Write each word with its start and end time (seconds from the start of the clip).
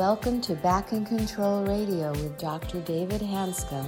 welcome 0.00 0.40
to 0.40 0.54
Back 0.54 0.94
in 0.94 1.04
Control 1.04 1.62
Radio 1.62 2.10
with 2.12 2.38
Dr. 2.38 2.80
David 2.80 3.20
Hanscom. 3.20 3.86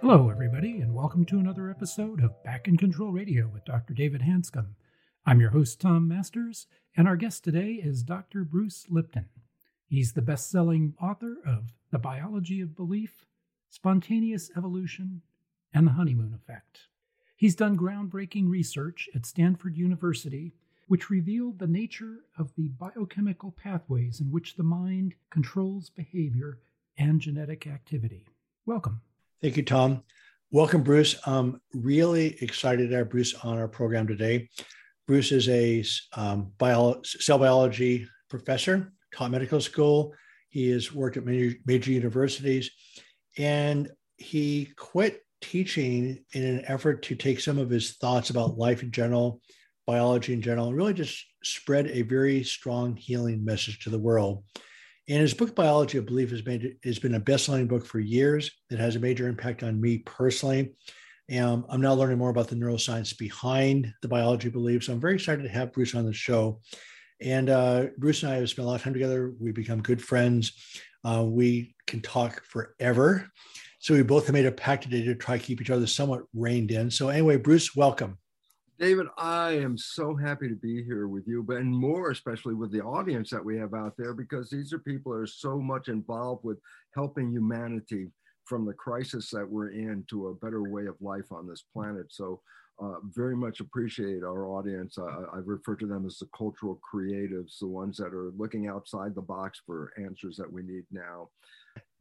Hello, 0.00 0.30
everybody, 0.30 0.80
and 0.80 0.92
welcome 0.92 1.24
to 1.26 1.38
another 1.38 1.70
episode 1.70 2.20
of 2.24 2.42
Back 2.42 2.66
in 2.66 2.76
Control 2.76 3.12
Radio 3.12 3.46
with 3.46 3.64
Dr. 3.64 3.94
David 3.94 4.22
Hanscom. 4.22 4.70
I'm 5.24 5.40
your 5.40 5.50
host, 5.50 5.80
Tom 5.80 6.08
Masters, 6.08 6.66
and 6.96 7.06
our 7.06 7.16
guest 7.16 7.44
today 7.44 7.74
is 7.74 8.02
Dr. 8.02 8.42
Bruce 8.42 8.86
Lipton. 8.90 9.28
He's 9.86 10.14
the 10.14 10.22
best 10.22 10.50
selling 10.50 10.94
author 11.00 11.36
of 11.46 11.72
The 11.92 12.00
Biology 12.00 12.60
of 12.60 12.74
Belief, 12.74 13.26
Spontaneous 13.68 14.50
Evolution, 14.56 15.22
and 15.72 15.86
The 15.86 15.92
Honeymoon 15.92 16.34
Effect. 16.34 16.88
He's 17.40 17.54
done 17.54 17.74
groundbreaking 17.74 18.50
research 18.50 19.08
at 19.14 19.24
Stanford 19.24 19.74
University, 19.74 20.52
which 20.88 21.08
revealed 21.08 21.58
the 21.58 21.66
nature 21.66 22.16
of 22.36 22.52
the 22.54 22.68
biochemical 22.68 23.52
pathways 23.52 24.20
in 24.20 24.30
which 24.30 24.56
the 24.56 24.62
mind 24.62 25.14
controls 25.30 25.88
behavior 25.88 26.58
and 26.98 27.18
genetic 27.18 27.66
activity. 27.66 28.26
Welcome. 28.66 29.00
Thank 29.40 29.56
you, 29.56 29.62
Tom. 29.62 30.02
Welcome, 30.50 30.82
Bruce. 30.82 31.16
I'm 31.24 31.62
really 31.72 32.36
excited 32.42 32.90
to 32.90 32.96
have 32.96 33.08
Bruce 33.08 33.32
on 33.36 33.56
our 33.56 33.68
program 33.68 34.06
today. 34.06 34.50
Bruce 35.06 35.32
is 35.32 35.48
a 35.48 35.82
um, 36.20 36.52
bio, 36.58 37.00
cell 37.04 37.38
biology 37.38 38.06
professor, 38.28 38.92
taught 39.14 39.30
medical 39.30 39.62
school. 39.62 40.12
He 40.50 40.68
has 40.72 40.92
worked 40.92 41.16
at 41.16 41.24
many 41.24 41.56
major 41.64 41.90
universities, 41.90 42.70
and 43.38 43.88
he 44.18 44.74
quit 44.76 45.24
teaching 45.40 46.24
in 46.32 46.44
an 46.44 46.64
effort 46.66 47.02
to 47.02 47.14
take 47.14 47.40
some 47.40 47.58
of 47.58 47.70
his 47.70 47.96
thoughts 47.96 48.30
about 48.30 48.58
life 48.58 48.82
in 48.82 48.90
general, 48.90 49.40
biology 49.86 50.32
in 50.32 50.42
general, 50.42 50.68
and 50.68 50.76
really 50.76 50.94
just 50.94 51.24
spread 51.42 51.86
a 51.88 52.02
very 52.02 52.44
strong 52.44 52.96
healing 52.96 53.44
message 53.44 53.80
to 53.80 53.90
the 53.90 53.98
world. 53.98 54.44
And 55.08 55.20
his 55.20 55.34
book, 55.34 55.56
Biology 55.56 55.98
of 55.98 56.06
Belief, 56.06 56.30
has, 56.30 56.44
made, 56.44 56.76
has 56.84 56.98
been 57.00 57.14
a 57.16 57.20
best-selling 57.20 57.66
book 57.66 57.84
for 57.84 57.98
years. 57.98 58.50
It 58.70 58.78
has 58.78 58.94
a 58.94 59.00
major 59.00 59.26
impact 59.26 59.62
on 59.62 59.80
me 59.80 59.98
personally. 59.98 60.74
And 61.28 61.64
I'm 61.68 61.80
now 61.80 61.94
learning 61.94 62.18
more 62.18 62.30
about 62.30 62.48
the 62.48 62.56
neuroscience 62.56 63.16
behind 63.16 63.92
the 64.02 64.08
biology 64.08 64.48
of 64.48 64.54
belief. 64.54 64.84
So 64.84 64.92
I'm 64.92 65.00
very 65.00 65.14
excited 65.14 65.42
to 65.42 65.48
have 65.48 65.72
Bruce 65.72 65.94
on 65.94 66.06
the 66.06 66.12
show. 66.12 66.60
And 67.20 67.50
uh, 67.50 67.86
Bruce 67.98 68.22
and 68.22 68.32
I 68.32 68.36
have 68.36 68.48
spent 68.50 68.66
a 68.66 68.68
lot 68.68 68.76
of 68.76 68.82
time 68.82 68.92
together. 68.92 69.32
We've 69.38 69.54
become 69.54 69.82
good 69.82 70.02
friends. 70.02 70.52
Uh, 71.04 71.24
we 71.26 71.74
can 71.86 72.00
talk 72.00 72.44
forever. 72.44 73.28
So 73.82 73.94
we 73.94 74.02
both 74.02 74.30
made 74.30 74.44
a 74.44 74.52
pact 74.52 74.82
today 74.82 75.02
to 75.04 75.14
try 75.14 75.38
to 75.38 75.42
keep 75.42 75.62
each 75.62 75.70
other 75.70 75.86
somewhat 75.86 76.24
reined 76.34 76.70
in. 76.70 76.90
So 76.90 77.08
anyway, 77.08 77.38
Bruce, 77.38 77.74
welcome. 77.74 78.18
David, 78.78 79.06
I 79.16 79.52
am 79.52 79.78
so 79.78 80.14
happy 80.14 80.48
to 80.50 80.54
be 80.54 80.84
here 80.84 81.08
with 81.08 81.26
you, 81.26 81.42
but 81.42 81.56
and 81.56 81.74
more 81.74 82.10
especially 82.10 82.52
with 82.52 82.72
the 82.72 82.82
audience 82.82 83.30
that 83.30 83.42
we 83.42 83.56
have 83.56 83.72
out 83.72 83.94
there, 83.96 84.12
because 84.12 84.50
these 84.50 84.74
are 84.74 84.78
people 84.78 85.12
that 85.12 85.20
are 85.20 85.26
so 85.26 85.58
much 85.58 85.88
involved 85.88 86.44
with 86.44 86.58
helping 86.94 87.30
humanity 87.30 88.08
from 88.44 88.66
the 88.66 88.74
crisis 88.74 89.30
that 89.30 89.48
we're 89.48 89.70
in 89.70 90.04
to 90.10 90.28
a 90.28 90.34
better 90.34 90.62
way 90.62 90.84
of 90.84 91.00
life 91.00 91.32
on 91.32 91.48
this 91.48 91.64
planet. 91.72 92.06
So 92.10 92.42
uh, 92.82 92.96
very 93.04 93.36
much 93.36 93.60
appreciate 93.60 94.22
our 94.22 94.46
audience. 94.46 94.98
Uh, 94.98 95.24
I 95.32 95.38
refer 95.42 95.74
to 95.76 95.86
them 95.86 96.04
as 96.04 96.18
the 96.18 96.28
cultural 96.36 96.78
creatives, 96.92 97.58
the 97.58 97.66
ones 97.66 97.96
that 97.96 98.12
are 98.12 98.32
looking 98.36 98.66
outside 98.66 99.14
the 99.14 99.22
box 99.22 99.58
for 99.64 99.94
answers 99.98 100.36
that 100.36 100.52
we 100.52 100.62
need 100.62 100.84
now. 100.90 101.30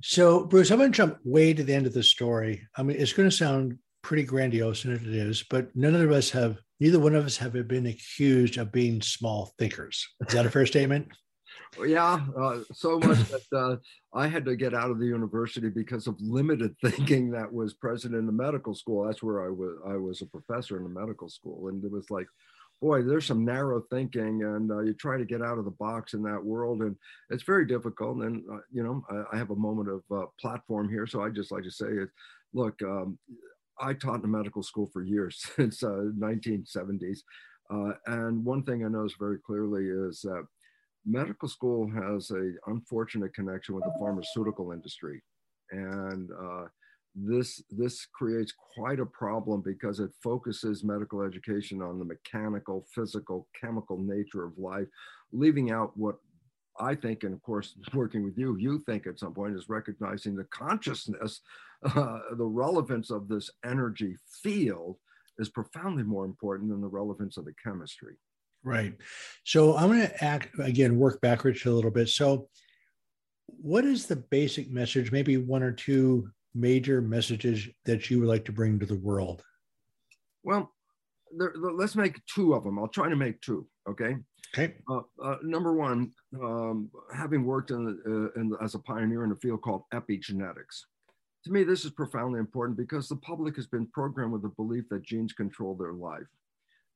So, 0.01 0.45
Bruce, 0.45 0.71
I'm 0.71 0.77
going 0.77 0.91
to 0.91 0.95
jump 0.95 1.17
way 1.23 1.53
to 1.53 1.63
the 1.63 1.73
end 1.73 1.85
of 1.85 1.93
the 1.93 2.03
story. 2.03 2.65
I 2.77 2.83
mean, 2.83 2.97
it's 2.99 3.13
going 3.13 3.29
to 3.29 3.35
sound 3.35 3.77
pretty 4.01 4.23
grandiose, 4.23 4.85
and 4.85 4.93
it 4.93 5.07
is, 5.07 5.43
but 5.49 5.75
none 5.75 5.95
of 5.95 6.11
us 6.11 6.29
have, 6.31 6.57
neither 6.79 6.99
one 6.99 7.15
of 7.15 7.25
us 7.25 7.37
have 7.37 7.53
been 7.67 7.85
accused 7.87 8.57
of 8.57 8.71
being 8.71 9.01
small 9.01 9.51
thinkers. 9.59 10.07
Is 10.25 10.33
that 10.33 10.45
a 10.45 10.49
fair 10.49 10.65
statement? 10.65 11.09
yeah, 11.85 12.25
uh, 12.37 12.59
so 12.73 12.99
much 12.99 13.19
that 13.29 13.43
uh, 13.53 13.75
I 14.13 14.27
had 14.27 14.45
to 14.45 14.55
get 14.55 14.73
out 14.73 14.89
of 14.89 14.99
the 14.99 15.05
university 15.05 15.69
because 15.69 16.07
of 16.07 16.15
limited 16.19 16.75
thinking 16.85 17.31
that 17.31 17.51
was 17.51 17.73
present 17.73 18.15
in 18.15 18.25
the 18.25 18.31
medical 18.31 18.73
school. 18.73 19.05
That's 19.05 19.21
where 19.21 19.45
I 19.45 19.49
was. 19.49 19.77
I 19.87 19.97
was 19.97 20.21
a 20.21 20.25
professor 20.25 20.77
in 20.77 20.83
the 20.83 20.99
medical 20.99 21.29
school, 21.29 21.67
and 21.67 21.83
it 21.83 21.91
was 21.91 22.09
like, 22.09 22.27
boy, 22.81 23.01
there's 23.01 23.25
some 23.25 23.45
narrow 23.45 23.81
thinking, 23.89 24.43
and 24.43 24.71
uh, 24.71 24.79
you 24.79 24.93
try 24.93 25.17
to 25.17 25.25
get 25.25 25.41
out 25.41 25.57
of 25.57 25.65
the 25.65 25.71
box 25.71 26.13
in 26.13 26.23
that 26.23 26.43
world, 26.43 26.81
and 26.81 26.95
it's 27.29 27.43
very 27.43 27.65
difficult. 27.65 28.19
And 28.19 28.43
uh, 28.51 28.59
you 28.71 28.83
know, 28.83 29.03
I, 29.09 29.35
I, 29.35 29.37
have 29.37 29.51
a 29.51 29.55
moment 29.55 29.89
of 29.89 30.03
uh, 30.15 30.25
platform 30.39 30.89
here, 30.89 31.05
so 31.05 31.23
I 31.23 31.29
just 31.29 31.51
like 31.51 31.63
to 31.63 31.71
say 31.71 31.87
it. 31.87 32.09
Look, 32.53 32.81
um, 32.81 33.17
I 33.79 33.93
taught 33.93 34.23
in 34.23 34.31
medical 34.31 34.63
school 34.63 34.89
for 34.91 35.03
years 35.03 35.45
since 35.55 35.81
1970s. 35.81 37.19
Uh, 37.71 37.93
and 38.07 38.43
one 38.43 38.63
thing 38.63 38.83
I 38.83 38.87
notice 38.87 39.15
very 39.19 39.37
clearly 39.39 39.85
is 39.85 40.21
that 40.21 40.43
medical 41.05 41.47
school 41.47 41.89
has 41.89 42.31
a 42.31 42.53
unfortunate 42.67 43.33
connection 43.33 43.75
with 43.75 43.83
the 43.83 43.93
pharmaceutical 43.99 44.71
industry, 44.71 45.21
and 45.71 46.29
uh, 46.31 46.65
this 47.15 47.61
this 47.69 48.05
creates 48.05 48.53
quite 48.75 48.99
a 48.99 49.05
problem 49.05 49.61
because 49.61 49.99
it 49.99 50.11
focuses 50.21 50.83
medical 50.83 51.21
education 51.21 51.81
on 51.81 51.99
the 51.99 52.05
mechanical, 52.05 52.85
physical, 52.93 53.47
chemical 53.59 53.97
nature 53.97 54.45
of 54.45 54.57
life, 54.57 54.87
leaving 55.31 55.71
out 55.71 55.91
what 55.95 56.15
I 56.79 56.95
think, 56.95 57.23
and 57.23 57.33
of 57.33 57.41
course, 57.41 57.75
working 57.93 58.23
with 58.23 58.37
you, 58.37 58.55
you 58.57 58.79
think 58.79 59.07
at 59.07 59.19
some 59.19 59.33
point 59.33 59.55
is 59.55 59.69
recognizing 59.69 60.35
the 60.35 60.45
consciousness, 60.45 61.41
uh, 61.83 62.19
the 62.37 62.45
relevance 62.45 63.09
of 63.09 63.27
this 63.27 63.49
energy 63.65 64.15
field 64.43 64.97
is 65.37 65.49
profoundly 65.49 66.03
more 66.03 66.25
important 66.25 66.69
than 66.69 66.81
the 66.81 66.87
relevance 66.87 67.37
of 67.37 67.45
the 67.45 67.53
chemistry. 67.63 68.15
Right. 68.63 68.93
So 69.45 69.77
I'm 69.77 69.87
going 69.87 70.01
to 70.01 70.23
act 70.23 70.59
again, 70.59 70.97
work 70.97 71.21
backwards 71.21 71.65
a 71.65 71.71
little 71.71 71.91
bit. 71.91 72.09
So, 72.09 72.49
what 73.61 73.83
is 73.83 74.05
the 74.05 74.17
basic 74.17 74.69
message, 74.69 75.11
maybe 75.11 75.37
one 75.37 75.63
or 75.63 75.71
two 75.71 76.29
major 76.53 77.01
messages 77.01 77.67
that 77.85 78.09
you 78.09 78.19
would 78.19 78.27
like 78.27 78.45
to 78.45 78.51
bring 78.51 78.79
to 78.79 78.85
the 78.85 78.97
world? 78.97 79.43
Well, 80.43 80.73
there, 81.37 81.53
let's 81.55 81.95
make 81.95 82.25
two 82.25 82.53
of 82.53 82.63
them. 82.63 82.79
I'll 82.79 82.87
try 82.87 83.09
to 83.09 83.15
make 83.15 83.41
two. 83.41 83.67
Okay. 83.87 84.17
Okay. 84.53 84.75
Uh, 84.89 85.01
uh, 85.23 85.35
number 85.43 85.73
one, 85.73 86.11
um, 86.41 86.89
having 87.13 87.45
worked 87.45 87.71
in, 87.71 87.99
uh, 88.05 88.39
in, 88.39 88.55
as 88.63 88.73
a 88.73 88.79
pioneer 88.79 89.23
in 89.23 89.31
a 89.31 89.35
field 89.35 89.61
called 89.61 89.83
epigenetics, 89.93 90.85
to 91.45 91.51
me, 91.51 91.63
this 91.63 91.85
is 91.85 91.91
profoundly 91.91 92.39
important 92.39 92.77
because 92.77 93.07
the 93.07 93.15
public 93.15 93.55
has 93.55 93.67
been 93.67 93.87
programmed 93.87 94.33
with 94.33 94.41
the 94.41 94.49
belief 94.49 94.85
that 94.89 95.03
genes 95.03 95.33
control 95.33 95.75
their 95.75 95.93
life 95.93 96.27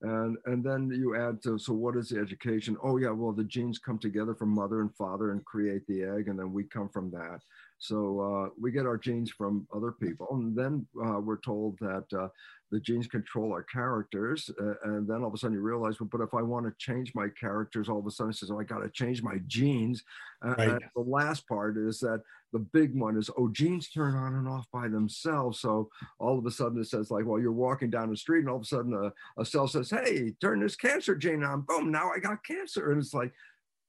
and 0.03 0.37
and 0.45 0.63
then 0.63 0.91
you 0.93 1.15
add 1.15 1.41
to 1.41 1.57
so 1.57 1.73
what 1.73 1.95
is 1.95 2.09
the 2.09 2.19
education 2.19 2.77
oh 2.83 2.97
yeah 2.97 3.09
well 3.09 3.31
the 3.31 3.43
genes 3.43 3.79
come 3.79 3.97
together 3.97 4.35
from 4.35 4.49
mother 4.49 4.81
and 4.81 4.93
father 4.95 5.31
and 5.31 5.43
create 5.45 5.85
the 5.87 6.03
egg 6.03 6.27
and 6.27 6.37
then 6.37 6.51
we 6.51 6.63
come 6.65 6.89
from 6.89 7.09
that 7.09 7.39
so 7.83 8.21
uh, 8.21 8.49
we 8.57 8.71
get 8.71 8.85
our 8.85 8.97
genes 8.97 9.29
from 9.29 9.67
other 9.75 9.91
people. 9.91 10.27
And 10.31 10.55
then 10.55 10.87
uh, 11.05 11.19
we're 11.19 11.41
told 11.41 11.77
that 11.79 12.05
uh, 12.17 12.29
the 12.71 12.79
genes 12.79 13.07
control 13.07 13.51
our 13.51 13.63
characters 13.63 14.49
uh, 14.57 14.75
and 14.85 15.05
then 15.05 15.17
all 15.17 15.27
of 15.27 15.33
a 15.33 15.37
sudden 15.37 15.57
you 15.57 15.61
realize 15.61 15.99
well, 15.99 16.09
but 16.11 16.21
if 16.21 16.33
i 16.33 16.41
want 16.41 16.65
to 16.65 16.73
change 16.79 17.13
my 17.13 17.27
characters 17.39 17.87
all 17.87 17.99
of 17.99 18.07
a 18.07 18.09
sudden 18.09 18.31
it 18.31 18.35
says 18.35 18.49
oh 18.49 18.59
i 18.59 18.63
got 18.63 18.79
to 18.79 18.89
change 18.89 19.21
my 19.21 19.35
genes. 19.45 20.03
Right. 20.41 20.81
the 20.95 21.01
last 21.01 21.47
part 21.47 21.77
is 21.77 21.99
that 21.99 22.23
the 22.51 22.59
big 22.59 22.97
one 22.97 23.17
is 23.17 23.29
oh 23.37 23.49
genes 23.49 23.89
turn 23.89 24.15
on 24.15 24.35
and 24.35 24.47
off 24.47 24.65
by 24.71 24.87
themselves. 24.87 25.59
So 25.59 25.89
all 26.19 26.39
of 26.39 26.45
a 26.45 26.51
sudden 26.51 26.81
it 26.81 26.87
says 26.87 27.11
like 27.11 27.25
well 27.25 27.39
you're 27.39 27.51
walking 27.51 27.89
down 27.89 28.09
the 28.09 28.17
street 28.17 28.39
and 28.39 28.49
all 28.49 28.55
of 28.55 28.63
a 28.63 28.65
sudden 28.65 28.93
a, 28.93 29.41
a 29.41 29.45
cell 29.45 29.67
says 29.67 29.89
hey 29.89 30.33
turn 30.41 30.61
this 30.61 30.77
cancer 30.77 31.15
gene 31.15 31.43
on. 31.43 31.61
Boom 31.67 31.91
now 31.91 32.11
i 32.15 32.17
got 32.17 32.45
cancer. 32.45 32.91
And 32.91 33.01
it's 33.01 33.13
like 33.13 33.33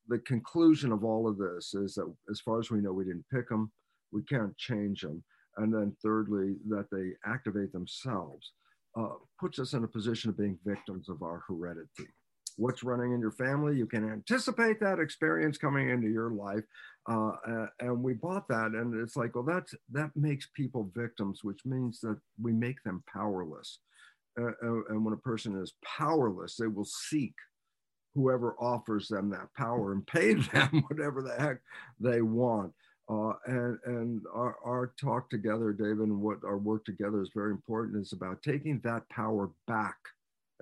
the 0.08 0.18
conclusion 0.18 0.92
of 0.92 1.04
all 1.04 1.28
of 1.28 1.38
this 1.38 1.74
is 1.74 1.94
that 1.94 2.12
as 2.30 2.40
far 2.40 2.58
as 2.58 2.70
we 2.70 2.80
know 2.80 2.92
we 2.92 3.04
didn't 3.04 3.24
pick 3.32 3.48
them 3.48 3.70
we 4.14 4.22
can't 4.22 4.56
change 4.56 5.02
them 5.02 5.22
and 5.58 5.72
then 5.72 5.94
thirdly 6.02 6.56
that 6.68 6.86
they 6.90 7.12
activate 7.30 7.72
themselves 7.72 8.52
uh, 8.96 9.14
puts 9.40 9.58
us 9.58 9.72
in 9.72 9.84
a 9.84 9.88
position 9.88 10.30
of 10.30 10.38
being 10.38 10.58
victims 10.64 11.08
of 11.08 11.22
our 11.22 11.42
heredity 11.48 12.08
what's 12.56 12.84
running 12.84 13.12
in 13.12 13.20
your 13.20 13.32
family. 13.32 13.76
You 13.76 13.86
can 13.86 14.08
anticipate 14.08 14.80
that 14.80 14.98
experience 14.98 15.58
coming 15.58 15.90
into 15.90 16.08
your 16.08 16.30
life. 16.30 16.64
Uh, 17.08 17.32
and 17.80 18.02
we 18.02 18.14
bought 18.14 18.48
that, 18.48 18.72
and 18.72 18.94
it's 19.00 19.16
like, 19.16 19.34
well, 19.34 19.44
that's 19.44 19.74
that 19.92 20.10
makes 20.16 20.48
people 20.54 20.90
victims, 20.94 21.40
which 21.42 21.60
means 21.64 22.00
that 22.00 22.18
we 22.40 22.52
make 22.52 22.82
them 22.82 23.02
powerless. 23.12 23.78
Uh, 24.40 24.52
and 24.88 25.04
when 25.04 25.14
a 25.14 25.18
person 25.18 25.60
is 25.60 25.74
powerless, 25.84 26.56
they 26.56 26.66
will 26.66 26.86
seek 26.86 27.34
whoever 28.14 28.54
offers 28.60 29.08
them 29.08 29.28
that 29.30 29.52
power 29.56 29.92
and 29.92 30.06
pay 30.06 30.34
them 30.52 30.84
whatever 30.88 31.22
the 31.22 31.34
heck 31.34 31.58
they 32.00 32.22
want. 32.22 32.72
Uh, 33.06 33.34
and 33.46 33.78
and 33.84 34.22
our, 34.32 34.56
our 34.64 34.94
talk 34.98 35.28
together, 35.28 35.72
David, 35.72 35.98
and 35.98 36.20
what 36.20 36.42
our 36.42 36.56
work 36.56 36.84
together 36.86 37.20
is 37.20 37.30
very 37.34 37.50
important 37.50 38.00
is 38.00 38.14
about 38.14 38.42
taking 38.42 38.80
that 38.82 39.06
power 39.10 39.50
back 39.66 39.96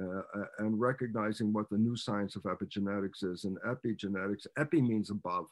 uh, 0.01 0.23
uh, 0.35 0.45
and 0.59 0.81
recognizing 0.81 1.53
what 1.53 1.71
the 1.71 1.79
new 1.79 1.97
science 1.97 2.35
of 2.35 2.43
epigenetics 2.43 3.23
is. 3.23 3.45
And 3.45 3.57
epigenetics, 3.61 4.47
epi 4.59 4.83
means 4.83 5.11
above. 5.11 5.47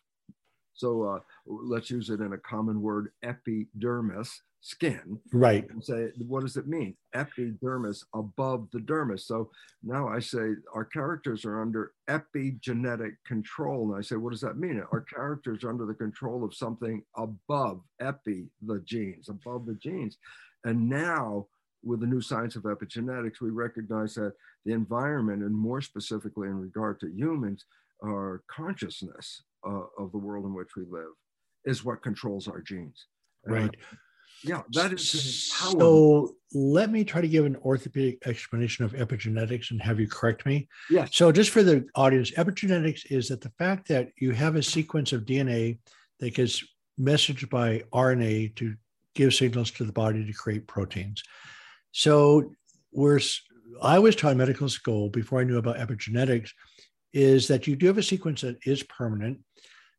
So 0.80 1.02
uh, 1.02 1.18
let's 1.46 1.90
use 1.90 2.08
it 2.08 2.20
in 2.20 2.32
a 2.32 2.38
common 2.38 2.80
word 2.80 3.10
epidermis, 3.22 4.40
skin. 4.62 5.18
Right. 5.30 5.68
And 5.68 5.84
say, 5.84 6.08
what 6.26 6.40
does 6.40 6.56
it 6.56 6.66
mean? 6.66 6.96
Epidermis, 7.14 8.04
above 8.14 8.68
the 8.72 8.78
dermis. 8.78 9.20
So 9.20 9.50
now 9.82 10.08
I 10.08 10.20
say 10.20 10.54
our 10.74 10.86
characters 10.86 11.44
are 11.44 11.60
under 11.60 11.92
epigenetic 12.08 13.16
control. 13.26 13.90
And 13.90 13.98
I 13.98 14.02
say, 14.02 14.16
what 14.16 14.32
does 14.32 14.40
that 14.40 14.56
mean? 14.56 14.82
Our 14.90 15.02
characters 15.02 15.64
are 15.64 15.70
under 15.70 15.84
the 15.84 15.94
control 15.94 16.44
of 16.44 16.54
something 16.54 17.02
above 17.16 17.82
epi, 18.00 18.48
the 18.66 18.80
genes, 18.80 19.28
above 19.28 19.66
the 19.66 19.74
genes. 19.74 20.16
And 20.64 20.88
now, 20.88 21.46
with 21.82 22.00
the 22.00 22.06
new 22.06 22.20
science 22.20 22.56
of 22.56 22.62
epigenetics, 22.64 23.40
we 23.40 23.50
recognize 23.50 24.14
that 24.14 24.32
the 24.64 24.72
environment, 24.72 25.42
and 25.42 25.54
more 25.54 25.80
specifically 25.80 26.48
in 26.48 26.58
regard 26.58 27.00
to 27.00 27.10
humans, 27.10 27.64
our 28.02 28.42
consciousness 28.50 29.42
uh, 29.66 29.84
of 29.98 30.12
the 30.12 30.18
world 30.18 30.44
in 30.44 30.54
which 30.54 30.70
we 30.76 30.84
live, 30.90 31.12
is 31.64 31.84
what 31.84 32.02
controls 32.02 32.48
our 32.48 32.60
genes. 32.60 33.06
Right. 33.46 33.74
yeah, 34.44 34.62
that 34.72 34.92
is 34.92 35.50
how. 35.52 35.70
So 35.78 36.36
let 36.52 36.90
me 36.90 37.04
try 37.04 37.20
to 37.20 37.28
give 37.28 37.46
an 37.46 37.56
orthopedic 37.56 38.26
explanation 38.26 38.84
of 38.84 38.92
epigenetics 38.92 39.70
and 39.70 39.80
have 39.82 39.98
you 39.98 40.08
correct 40.08 40.44
me. 40.44 40.68
Yeah. 40.90 41.06
So 41.10 41.32
just 41.32 41.50
for 41.50 41.62
the 41.62 41.86
audience, 41.94 42.32
epigenetics 42.32 43.10
is 43.10 43.28
that 43.28 43.40
the 43.40 43.52
fact 43.58 43.88
that 43.88 44.10
you 44.18 44.32
have 44.32 44.56
a 44.56 44.62
sequence 44.62 45.12
of 45.12 45.24
DNA 45.24 45.78
that 46.18 46.34
gets 46.34 46.62
messaged 47.00 47.48
by 47.48 47.82
RNA 47.92 48.56
to 48.56 48.74
give 49.14 49.34
signals 49.34 49.70
to 49.72 49.84
the 49.84 49.92
body 49.92 50.24
to 50.24 50.32
create 50.32 50.66
proteins. 50.66 51.22
So 51.92 52.52
we're 52.92 53.20
I 53.82 53.98
was 53.98 54.16
taught 54.16 54.32
in 54.32 54.38
medical 54.38 54.68
school 54.68 55.08
before 55.08 55.40
I 55.40 55.44
knew 55.44 55.58
about 55.58 55.76
epigenetics 55.76 56.50
is 57.12 57.48
that 57.48 57.66
you 57.66 57.76
do 57.76 57.86
have 57.86 57.98
a 57.98 58.02
sequence 58.02 58.42
that 58.42 58.58
is 58.66 58.82
permanent, 58.84 59.38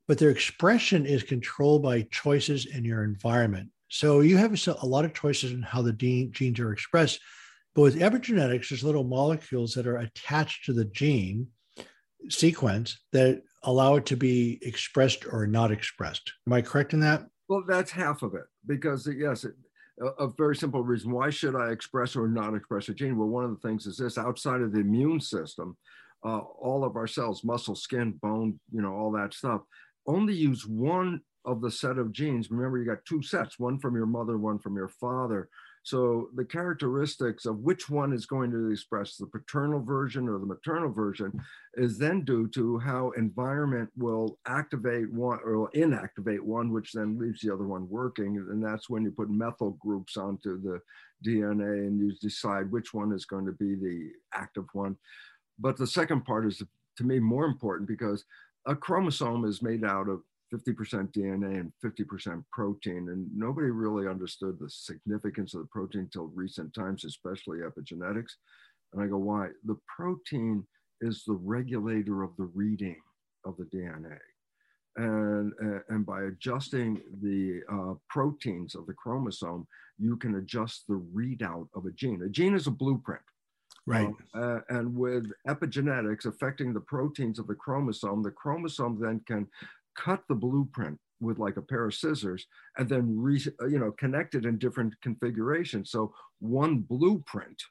but 0.08 0.18
their 0.18 0.30
expression 0.30 1.06
is 1.06 1.24
controlled 1.24 1.84
by 1.84 2.04
choices 2.12 2.66
in 2.66 2.86
your 2.86 3.04
environment. 3.04 3.70
So 3.90 4.22
you 4.22 4.38
have 4.38 4.54
a 4.68 4.86
lot 4.86 5.06
of 5.06 5.14
choices 5.14 5.52
in 5.52 5.62
how 5.62 5.82
the 5.82 5.94
genes 5.94 6.60
are 6.60 6.72
expressed. 6.72 7.20
But 7.76 7.82
with 7.82 8.00
epigenetics, 8.00 8.70
there's 8.70 8.84
little 8.84 9.04
molecules 9.04 9.74
that 9.74 9.88
are 9.88 9.98
attached 9.98 10.66
to 10.66 10.74
the 10.74 10.86
gene 10.86 11.48
sequence 12.30 13.00
that 13.12 13.42
allow 13.64 13.96
it 13.96 14.06
to 14.08 14.18
be 14.18 14.60
expressed 14.62 15.26
or 15.32 15.48
not 15.48 15.72
expressed. 15.72 16.34
Am 16.48 16.54
I 16.54 16.62
correct 16.62 16.94
in 16.94 17.00
that? 17.02 17.26
Well, 17.48 17.64
that's 17.68 17.92
half 17.92 18.24
of 18.24 18.34
it 18.34 18.44
because, 18.66 19.08
yes, 19.08 19.44
it, 19.44 19.54
a, 20.20 20.28
very 20.38 20.56
simple 20.56 20.84
reason. 20.84 21.12
Why 21.12 21.30
should 21.30 21.56
I 21.56 21.72
express 21.72 22.16
or 22.16 22.28
not 22.28 22.56
express 22.56 22.90
a 22.90 22.94
gene? 22.94 23.18
Well, 23.18 23.28
one 23.28 23.44
of 23.44 23.52
the 23.52 23.68
things 23.68 23.86
is 23.86 23.98
this 23.98 24.18
outside 24.18 24.62
of 24.62 24.72
the 24.72 24.80
immune 24.80 25.20
system, 25.20 25.78
uh, 26.24 26.40
all 26.40 26.84
of 26.84 26.96
our 26.96 27.08
cells, 27.08 27.44
muscle, 27.44 27.76
skin, 27.76 28.12
bone, 28.22 28.60
you 28.72 28.82
know, 28.82 28.94
all 28.94 29.12
that 29.12 29.34
stuff, 29.34 29.62
only 30.08 30.34
use 30.34 30.66
one 30.66 31.22
of 31.46 31.62
the 31.62 31.72
set 31.72 31.98
of 31.98 32.12
genes. 32.12 32.52
Remember, 32.52 32.78
you 32.78 32.86
got 32.86 33.06
two 33.06 33.22
sets, 33.22 33.58
one 33.58 33.80
from 33.80 33.96
your 33.96 34.06
mother, 34.06 34.38
one 34.38 34.60
from 34.60 34.76
your 34.76 34.90
father. 34.90 35.50
So 35.84 36.30
the 36.36 36.46
characteristics 36.46 37.48
of 37.48 37.60
which 37.60 37.90
one 37.90 38.14
is 38.14 38.28
going 38.28 38.52
to 38.52 38.70
express 38.70 39.18
the 39.18 39.26
paternal 39.26 39.82
version 39.82 40.30
or 40.30 40.38
the 40.38 40.46
maternal 40.46 40.92
version 40.92 41.32
is 41.74 41.98
then 41.98 42.24
due 42.24 42.48
to 42.50 42.78
how 42.78 43.12
environment 43.18 43.90
will 43.98 44.38
activate 44.46 45.12
one 45.12 45.40
or 45.44 45.72
inactivate 45.72 46.42
one, 46.42 46.72
which 46.72 46.92
then 46.92 47.18
leaves 47.18 47.42
the 47.42 47.52
other 47.52 47.66
one 47.66 47.90
working. 47.90 48.38
And 48.38 48.64
that's 48.64 48.92
when 48.92 49.04
you 49.04 49.12
put 49.12 49.32
methyl 49.32 49.72
groups 49.80 50.18
onto 50.18 50.62
the 50.62 50.80
DNA 51.26 51.88
and 51.88 52.00
you 52.00 52.14
decide 52.22 52.72
which 52.72 52.94
one 52.94 53.12
is 53.12 53.26
going 53.26 53.48
to 53.48 53.52
be 53.54 53.74
the 53.74 54.12
active 54.36 54.66
one. 54.74 54.96
But 55.62 55.78
the 55.78 55.88
second 55.88 56.26
part 56.26 56.48
is 56.48 56.62
to 56.98 57.04
me 57.04 57.20
more 57.20 57.46
important 57.46 57.88
because 57.88 58.26
a 58.66 58.76
chromosome 58.76 59.46
is 59.46 59.62
made 59.62 59.86
out 59.86 60.10
of 60.10 60.22
50% 60.54 61.14
DNA 61.14 61.60
and 61.60 61.72
50% 61.84 62.44
protein. 62.52 63.10
And 63.10 63.28
nobody 63.34 63.70
really 63.70 64.08
understood 64.08 64.58
the 64.60 64.70
significance 64.70 65.54
of 65.54 65.62
the 65.62 65.68
protein 65.68 66.02
until 66.02 66.32
recent 66.34 66.74
times, 66.74 67.06
especially 67.06 67.60
epigenetics. 67.60 68.34
And 68.94 69.02
I 69.02 69.08
go, 69.08 69.18
why? 69.18 69.50
The 69.66 69.78
protein 69.96 70.66
is 71.00 71.24
the 71.26 71.34
regulator 71.34 72.24
of 72.24 72.32
the 72.38 72.50
reading 72.54 73.00
of 73.46 73.56
the 73.58 73.66
DNA. 73.66 74.18
And, 74.98 75.54
and 75.88 76.06
by 76.06 76.24
adjusting 76.24 77.02
the 77.22 77.62
uh, 77.72 77.94
proteins 78.10 78.76
of 78.76 78.86
the 78.88 78.94
chromosome, 78.94 79.66
you 79.98 80.18
can 80.18 80.36
adjust 80.36 80.84
the 80.88 81.02
readout 81.16 81.68
of 81.76 81.86
a 81.86 81.92
gene. 81.92 82.22
A 82.24 82.30
gene 82.30 82.56
is 82.56 82.68
a 82.68 82.72
blueprint. 82.72 83.22
Right. 83.88 84.14
Uh, 84.34 84.60
and 84.70 84.96
with 84.96 85.32
epigenetics 85.48 86.26
affecting 86.26 86.74
the 86.74 86.82
proteins 86.82 87.40
of 87.40 87.48
the 87.48 87.56
chromosome, 87.56 88.22
the 88.22 88.32
chromosome 88.32 89.00
then 89.00 89.22
can 89.26 89.48
cut 89.96 90.24
the 90.30 90.36
blueprint 90.36 91.00
with 91.20 91.38
like 91.38 91.58
a 91.58 91.62
pair 91.62 91.86
of 91.86 91.94
scissors 91.94 92.46
and 92.78 92.90
then 92.90 93.06
re, 93.16 93.40
you 93.70 93.80
know 93.80 93.92
connect 93.92 94.36
it 94.36 94.46
in 94.46 94.58
different 94.58 94.94
configurations 95.02 95.92
so 95.92 96.14
one 96.40 96.80
blueprint 96.80 97.62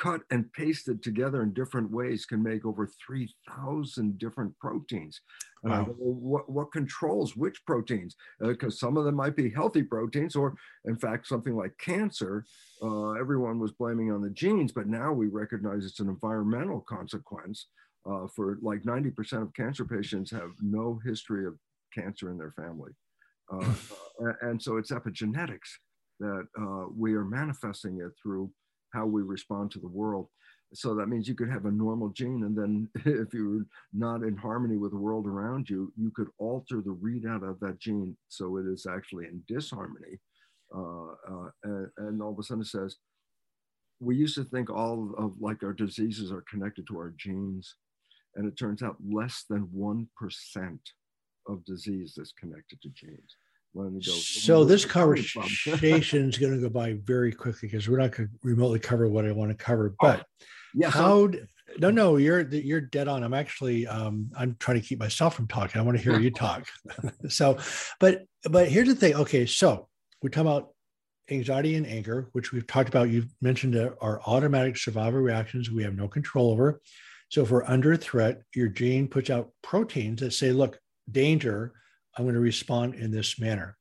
cut 0.00 0.22
and 0.30 0.50
pasted 0.52 1.02
together 1.02 1.42
in 1.42 1.52
different 1.52 1.90
ways 1.90 2.24
can 2.24 2.42
make 2.42 2.64
over 2.64 2.88
3000 3.06 4.18
different 4.18 4.58
proteins 4.58 5.20
wow. 5.62 5.82
uh, 5.82 5.84
what, 5.84 6.50
what 6.50 6.72
controls 6.72 7.36
which 7.36 7.64
proteins 7.66 8.16
because 8.40 8.74
uh, 8.74 8.76
some 8.76 8.96
of 8.96 9.04
them 9.04 9.14
might 9.14 9.36
be 9.36 9.50
healthy 9.50 9.82
proteins 9.82 10.34
or 10.34 10.54
in 10.86 10.96
fact 10.96 11.26
something 11.26 11.54
like 11.54 11.72
cancer 11.78 12.44
uh, 12.82 13.10
everyone 13.12 13.58
was 13.58 13.72
blaming 13.72 14.10
on 14.10 14.22
the 14.22 14.30
genes 14.30 14.72
but 14.72 14.86
now 14.86 15.12
we 15.12 15.26
recognize 15.26 15.84
it's 15.84 16.00
an 16.00 16.08
environmental 16.08 16.80
consequence 16.80 17.66
uh, 18.06 18.26
for 18.34 18.58
like 18.62 18.82
90% 18.82 19.42
of 19.42 19.54
cancer 19.54 19.84
patients 19.84 20.30
have 20.30 20.50
no 20.60 21.00
history 21.04 21.46
of 21.46 21.54
cancer 21.94 22.30
in 22.30 22.38
their 22.38 22.52
family. 22.52 22.92
Uh, 23.52 23.74
uh 24.24 24.32
and 24.42 24.60
so 24.60 24.76
it's 24.76 24.90
epigenetics 24.90 25.78
that 26.18 26.46
uh, 26.58 26.86
we 26.96 27.14
are 27.14 27.24
manifesting 27.24 28.00
it 28.00 28.12
through 28.22 28.50
how 28.92 29.06
we 29.06 29.22
respond 29.22 29.70
to 29.72 29.78
the 29.78 29.88
world. 29.88 30.28
So 30.72 30.94
that 30.94 31.08
means 31.08 31.26
you 31.26 31.34
could 31.34 31.50
have 31.50 31.64
a 31.64 31.70
normal 31.70 32.10
gene, 32.10 32.44
and 32.44 32.56
then 32.56 32.88
if 33.04 33.34
you're 33.34 33.66
not 33.92 34.22
in 34.22 34.36
harmony 34.36 34.76
with 34.76 34.92
the 34.92 34.98
world 34.98 35.26
around 35.26 35.68
you, 35.68 35.92
you 35.96 36.10
could 36.14 36.28
alter 36.38 36.80
the 36.80 36.94
readout 36.94 37.48
of 37.48 37.58
that 37.60 37.80
gene 37.80 38.16
so 38.28 38.56
it 38.56 38.66
is 38.66 38.86
actually 38.86 39.26
in 39.26 39.42
disharmony. 39.48 40.18
Uh, 40.74 41.10
uh, 41.28 41.50
and, 41.64 41.88
and, 41.96 42.22
all 42.22 42.30
of 42.30 42.38
a 42.38 42.42
sudden 42.44 42.62
it 42.62 42.68
says, 42.68 42.96
we 43.98 44.14
used 44.14 44.36
to 44.36 44.44
think 44.44 44.70
all 44.70 45.12
of 45.18 45.32
like 45.40 45.64
our 45.64 45.72
diseases 45.72 46.30
are 46.30 46.44
connected 46.48 46.86
to 46.86 46.96
our 46.96 47.12
genes 47.18 47.74
and 48.36 48.46
it 48.46 48.56
turns 48.56 48.82
out 48.82 48.96
less 49.04 49.44
than 49.48 49.68
1% 49.76 50.78
of 51.48 51.64
disease 51.64 52.16
is 52.18 52.32
connected 52.38 52.80
to 52.82 52.88
genes. 52.90 53.36
Go, 53.76 53.98
so 54.00 54.64
this 54.64 54.84
conversation 54.84 56.28
is 56.28 56.38
going 56.38 56.54
to 56.54 56.60
go 56.60 56.68
by 56.68 56.94
very 57.04 57.30
quickly 57.30 57.68
because 57.68 57.88
we're 57.88 58.00
not 58.00 58.10
going 58.10 58.28
to 58.28 58.34
remotely 58.42 58.80
cover 58.80 59.08
what 59.08 59.24
I 59.24 59.30
want 59.30 59.56
to 59.56 59.64
cover. 59.64 59.92
Oh, 59.92 59.96
but 60.00 60.20
oh, 60.20 60.44
yeah, 60.74 60.90
how? 60.90 61.30
So, 61.30 61.32
no, 61.78 61.90
no, 61.90 62.16
you're 62.16 62.40
you're 62.48 62.80
dead 62.80 63.06
on. 63.06 63.22
I'm 63.22 63.32
actually 63.32 63.86
um, 63.86 64.30
I'm 64.36 64.56
trying 64.58 64.80
to 64.80 64.86
keep 64.86 64.98
myself 64.98 65.36
from 65.36 65.46
talking. 65.46 65.80
I 65.80 65.84
want 65.84 65.96
to 65.96 66.02
hear 66.02 66.18
you 66.18 66.30
talk. 66.32 66.66
so, 67.28 67.58
but 68.00 68.24
but 68.50 68.68
here's 68.68 68.88
the 68.88 68.96
thing. 68.96 69.14
Okay, 69.14 69.46
so 69.46 69.88
we 70.20 70.30
talk 70.30 70.42
about 70.42 70.70
anxiety 71.30 71.76
and 71.76 71.86
anger, 71.86 72.28
which 72.32 72.50
we've 72.52 72.66
talked 72.66 72.88
about. 72.88 73.08
You've 73.08 73.32
mentioned 73.40 73.76
are 73.76 74.20
automatic 74.26 74.76
survival 74.78 75.20
reactions 75.20 75.70
we 75.70 75.84
have 75.84 75.94
no 75.94 76.08
control 76.08 76.50
over. 76.50 76.80
So 77.28 77.42
if 77.42 77.50
we're 77.52 77.64
under 77.64 77.96
threat, 77.96 78.42
your 78.54 78.66
gene 78.66 79.06
puts 79.06 79.30
out 79.30 79.50
proteins 79.62 80.20
that 80.20 80.32
say, 80.32 80.50
look, 80.50 80.80
danger, 81.10 81.72
I'm 82.16 82.24
going 82.24 82.34
to 82.34 82.40
respond 82.40 82.94
in 82.94 83.10
this 83.10 83.38
manner. 83.38 83.76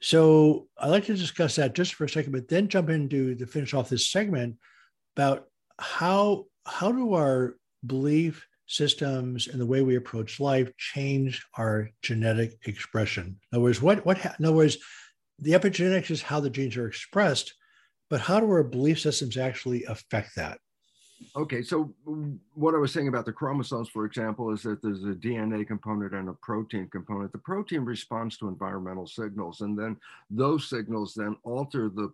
So 0.00 0.66
I'd 0.78 0.90
like 0.90 1.04
to 1.06 1.14
discuss 1.14 1.56
that 1.56 1.74
just 1.74 1.94
for 1.94 2.04
a 2.04 2.08
second, 2.08 2.32
but 2.32 2.48
then 2.48 2.68
jump 2.68 2.90
into 2.90 3.36
to 3.36 3.46
finish 3.46 3.72
off 3.72 3.88
this 3.88 4.10
segment 4.10 4.56
about 5.16 5.46
how 5.78 6.46
how 6.66 6.92
do 6.92 7.14
our 7.14 7.56
belief 7.86 8.46
systems 8.66 9.48
and 9.48 9.60
the 9.60 9.66
way 9.66 9.82
we 9.82 9.96
approach 9.96 10.40
life 10.40 10.74
change 10.76 11.44
our 11.56 11.90
genetic 12.02 12.58
expression. 12.66 13.38
In 13.52 13.56
other 13.56 13.62
words, 13.62 13.80
what 13.80 14.04
what 14.04 14.24
in 14.24 14.44
other 14.44 14.56
words, 14.56 14.78
the 15.38 15.52
epigenetics 15.52 16.10
is 16.10 16.22
how 16.22 16.40
the 16.40 16.50
genes 16.50 16.76
are 16.76 16.86
expressed, 16.86 17.54
but 18.10 18.20
how 18.20 18.40
do 18.40 18.50
our 18.50 18.64
belief 18.64 19.00
systems 19.00 19.36
actually 19.36 19.84
affect 19.84 20.34
that? 20.36 20.58
Okay, 21.36 21.62
so 21.62 21.92
what 22.54 22.74
I 22.74 22.78
was 22.78 22.92
saying 22.92 23.08
about 23.08 23.24
the 23.24 23.32
chromosomes, 23.32 23.88
for 23.88 24.04
example, 24.04 24.52
is 24.52 24.62
that 24.62 24.82
there's 24.82 25.04
a 25.04 25.14
DNA 25.14 25.66
component 25.66 26.14
and 26.14 26.28
a 26.28 26.34
protein 26.34 26.88
component. 26.88 27.32
The 27.32 27.38
protein 27.38 27.84
responds 27.84 28.36
to 28.38 28.48
environmental 28.48 29.06
signals, 29.06 29.60
and 29.60 29.78
then 29.78 29.96
those 30.30 30.68
signals 30.68 31.14
then 31.14 31.36
alter 31.44 31.88
the 31.88 32.12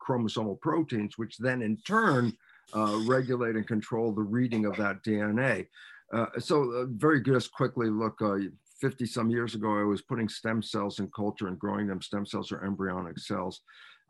chromosomal 0.00 0.60
proteins, 0.60 1.18
which 1.18 1.38
then 1.38 1.62
in 1.62 1.76
turn 1.86 2.36
uh, 2.74 3.00
regulate 3.06 3.56
and 3.56 3.66
control 3.66 4.12
the 4.12 4.22
reading 4.22 4.66
of 4.66 4.76
that 4.76 5.02
DNA. 5.02 5.66
Uh, 6.12 6.26
so, 6.38 6.70
uh, 6.72 6.84
very 6.88 7.22
just 7.22 7.52
quickly 7.52 7.88
look. 7.88 8.20
Uh, 8.20 8.38
50 8.80 9.04
some 9.04 9.30
years 9.30 9.54
ago, 9.54 9.78
I 9.78 9.82
was 9.82 10.00
putting 10.00 10.28
stem 10.28 10.62
cells 10.62 11.00
in 11.00 11.10
culture 11.14 11.48
and 11.48 11.58
growing 11.58 11.86
them. 11.86 12.00
Stem 12.00 12.24
cells 12.24 12.50
are 12.50 12.64
embryonic 12.64 13.18
cells. 13.18 13.60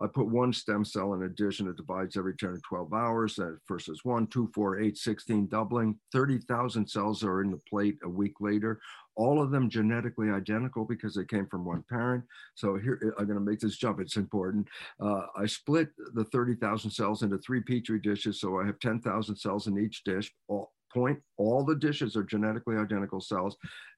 I 0.01 0.07
put 0.07 0.29
one 0.29 0.53
stem 0.53 0.85
cell 0.85 1.13
in 1.15 1.23
a 1.23 1.29
dish 1.29 1.61
and 1.61 1.69
it 1.69 1.77
divides 1.77 2.17
every 2.17 2.35
10 2.35 2.49
or 2.51 2.59
12 2.59 2.93
hours. 2.95 3.37
That 3.37 3.59
first 3.67 3.89
is 3.89 4.05
one, 4.05 4.27
two, 4.27 4.51
four, 4.55 4.81
eight, 4.81 4.97
16, 4.97 5.47
doubling. 5.49 5.99
30,000 6.13 6.87
cells 6.87 7.23
are 7.23 7.43
in 7.43 7.51
the 7.51 7.61
plate 7.69 7.99
a 8.03 8.09
week 8.09 8.35
later. 8.41 8.81
All 9.17 9.43
of 9.43 9.51
them 9.51 9.69
genetically 9.69 10.31
identical 10.31 10.87
because 10.87 11.15
they 11.15 11.25
came 11.25 11.47
from 11.47 11.67
one 11.67 11.85
parent. 11.91 12.25
So 12.55 12.79
here, 12.79 13.15
I'm 13.19 13.27
going 13.27 13.39
to 13.39 13.45
make 13.45 13.61
this 13.61 13.77
jump. 13.77 14.01
It's 14.01 14.17
important. 14.17 14.69
Uh, 14.99 15.27
I 15.37 15.45
split 15.45 15.91
the 16.15 16.25
30,000 16.25 16.91
cells 16.91 17.23
into 17.23 17.37
three 17.39 17.61
Petri 17.61 18.01
dishes. 18.01 18.41
So 18.41 18.59
I 18.59 18.65
have 18.65 18.79
10,000 18.79 19.37
cells 19.37 19.67
in 19.67 19.79
each 19.79 20.05
dish. 20.05 20.33
All, 20.49 20.73
point, 20.93 21.19
all 21.37 21.65
the 21.65 21.75
dishes 21.75 22.17
are 22.17 22.23
genetically 22.23 22.77
identical 22.77 23.21
cells 23.21 23.57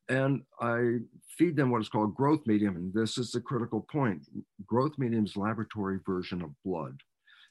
and 0.08 0.42
I 0.60 0.98
feed 1.38 1.56
them 1.56 1.70
what 1.70 1.80
is 1.80 1.88
called 1.88 2.14
growth 2.14 2.40
medium. 2.46 2.76
And 2.76 2.92
this 2.92 3.18
is 3.18 3.30
the 3.30 3.40
critical 3.40 3.86
point. 3.90 4.26
Growth 4.66 4.92
medium 4.98 5.24
is 5.24 5.36
laboratory 5.36 6.00
version 6.04 6.42
of 6.42 6.50
blood. 6.64 6.98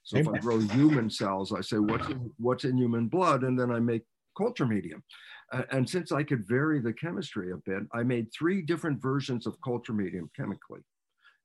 So 0.03 0.17
if 0.17 0.27
I 0.27 0.37
grow 0.39 0.59
human 0.59 1.09
cells, 1.09 1.53
I 1.53 1.61
say, 1.61 1.77
what's 1.77 2.07
in, 2.07 2.31
what's 2.37 2.63
in 2.63 2.75
human 2.75 3.07
blood? 3.07 3.43
And 3.43 3.57
then 3.57 3.71
I 3.71 3.79
make 3.79 4.01
culture 4.37 4.65
medium. 4.65 5.03
Uh, 5.51 5.63
and 5.71 5.87
since 5.87 6.11
I 6.11 6.23
could 6.23 6.47
vary 6.47 6.79
the 6.79 6.93
chemistry 6.93 7.51
a 7.51 7.57
bit, 7.57 7.83
I 7.93 8.03
made 8.03 8.27
three 8.33 8.61
different 8.61 9.01
versions 9.01 9.45
of 9.45 9.61
culture 9.63 9.93
medium 9.93 10.29
chemically. 10.35 10.81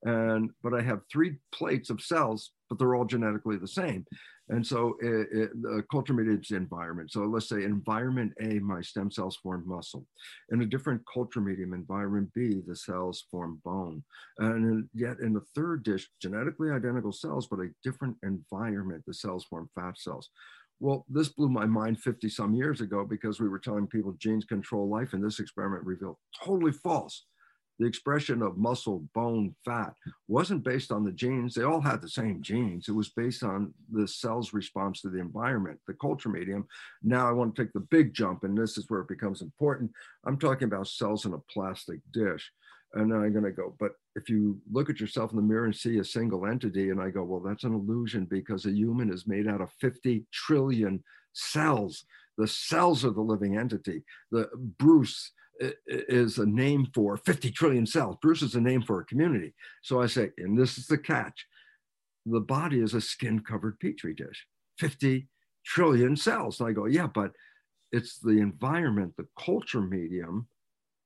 And, 0.05 0.51
but 0.63 0.73
I 0.75 0.81
have 0.83 1.01
three 1.11 1.37
plates 1.53 1.91
of 1.91 2.01
cells, 2.01 2.53
but 2.69 2.79
they're 2.79 2.95
all 2.95 3.05
genetically 3.05 3.57
the 3.57 3.69
same. 3.69 4.07
And 4.49 4.65
so 4.65 4.97
it, 5.01 5.29
it, 5.33 5.63
the 5.63 5.85
culture 5.91 6.13
medium's 6.13 6.53
environment. 6.53 7.11
So 7.11 7.23
let's 7.23 7.49
say 7.49 7.65
environment 7.65 8.33
A, 8.41 8.59
my 8.61 8.81
stem 8.81 9.11
cells 9.11 9.37
form 9.37 9.65
muscle. 9.67 10.07
In 10.51 10.63
a 10.63 10.67
different 10.67 11.03
culture 11.13 11.41
medium, 11.41 11.75
environment 11.75 12.31
B, 12.33 12.63
the 12.67 12.77
cells 12.77 13.25
form 13.31 13.61
bone. 13.65 14.05
And 14.39 14.89
yet 14.95 15.19
in 15.19 15.33
the 15.33 15.45
third 15.55 15.83
dish, 15.83 16.09
genetically 16.23 16.71
identical 16.71 17.13
cells, 17.13 17.49
but 17.49 17.59
a 17.59 17.71
different 17.83 18.17
environment, 18.23 19.03
the 19.07 19.15
cells 19.15 19.45
form 19.45 19.69
fat 19.75 19.99
cells. 19.99 20.31
Well, 20.79 21.07
this 21.09 21.31
blew 21.31 21.49
my 21.49 21.65
mind 21.65 22.01
50 22.01 22.29
some 22.29 22.55
years 22.55 22.81
ago 22.81 23.05
because 23.05 23.41
we 23.41 23.49
were 23.49 23.59
telling 23.59 23.87
people 23.87 24.15
genes 24.19 24.45
control 24.45 24.89
life, 24.89 25.15
and 25.15 25.25
this 25.25 25.41
experiment 25.41 25.85
revealed 25.85 26.19
totally 26.45 26.73
false 26.73 27.25
the 27.79 27.87
expression 27.87 28.43
of 28.43 28.57
muscle, 28.57 29.05
bone, 29.15 29.55
fat 29.65 29.93
wasn't 30.29 30.65
based 30.65 30.91
on 30.91 31.05
the 31.05 31.13
genes. 31.13 31.55
They 31.55 31.63
all 31.63 31.81
had 31.81 32.01
the 32.01 32.09
same 32.09 32.43
genes. 32.43 32.89
It 32.89 32.93
was 32.93 33.11
based 33.11 33.43
on 33.43 33.75
the 33.93 34.09
cell's 34.09 34.53
response 34.53 35.01
to 35.03 35.11
the 35.11 35.21
environment, 35.21 35.79
the 35.87 35.95
culture 35.95 36.29
medium. 36.29 36.67
Now 37.03 37.29
I 37.29 37.33
want 37.33 37.55
to 37.55 37.63
take 37.63 37.73
the 37.73 37.81
big 37.81 38.15
jump, 38.15 38.45
and 38.45 38.57
this 38.57 38.79
is 38.79 38.87
where 38.89 39.01
it 39.01 39.09
becomes 39.09 39.43
important. 39.43 39.91
I'm 40.25 40.39
talking 40.39 40.67
about 40.67 40.89
cells 40.89 41.27
in 41.27 41.35
a 41.35 41.39
plastic 41.53 42.01
dish. 42.13 42.51
And 42.95 43.13
I'm 43.13 43.33
going 43.33 43.45
to 43.45 43.51
go, 43.51 43.75
but 43.79 43.93
if 44.15 44.31
you 44.31 44.59
look 44.73 44.89
at 44.89 45.01
yourself 45.01 45.31
in 45.31 45.37
the 45.37 45.43
mirror 45.43 45.67
and 45.67 45.77
see 45.77 45.99
a 45.99 46.05
single 46.05 46.47
entity, 46.47 46.91
and 46.91 47.01
I 47.01 47.11
go, 47.11 47.25
well, 47.25 47.41
that's 47.41 47.65
an 47.65 47.75
illusion 47.75 48.25
because 48.25 48.65
a 48.65 48.71
human 48.71 49.13
is 49.13 49.27
made 49.27 49.49
out 49.49 49.61
of 49.61 49.71
50 49.81 50.25
trillion 50.33 51.03
cells. 51.35 52.07
The 52.39 52.49
cells 52.49 53.05
are 53.05 53.11
the 53.11 53.21
living 53.21 53.59
entity. 53.59 54.05
The 54.31 54.49
Bruce 54.79 55.33
is 55.87 56.39
a 56.39 56.47
name 56.47 56.89
for 56.95 57.17
50 57.17 57.51
trillion 57.51 57.87
cells. 57.87 58.17
Bruce 58.21 58.43
is 58.43 58.55
a 58.55 58.61
name 58.61 58.83
for 58.83 59.01
a 59.01 59.05
community. 59.05 59.55
So 59.83 60.03
I 60.03 60.07
say, 60.07 60.31
and 60.39 60.59
this 60.59 60.79
is 60.79 60.87
the 60.87 60.99
catch 60.99 61.47
the 62.27 62.41
body 62.41 62.81
is 62.81 62.95
a 62.95 63.01
skin 63.01 63.41
covered 63.41 63.79
petri 63.79 64.13
dish, 64.13 64.47
50 64.79 65.29
trillion 65.65 66.17
cells. 66.17 66.61
And 66.61 66.69
I 66.69 66.73
go, 66.73 66.87
yeah, 66.87 67.07
but 67.07 67.31
it's 67.93 68.19
the 68.19 68.39
environment, 68.39 69.15
the 69.17 69.29
culture 69.39 69.81
medium 69.81 70.49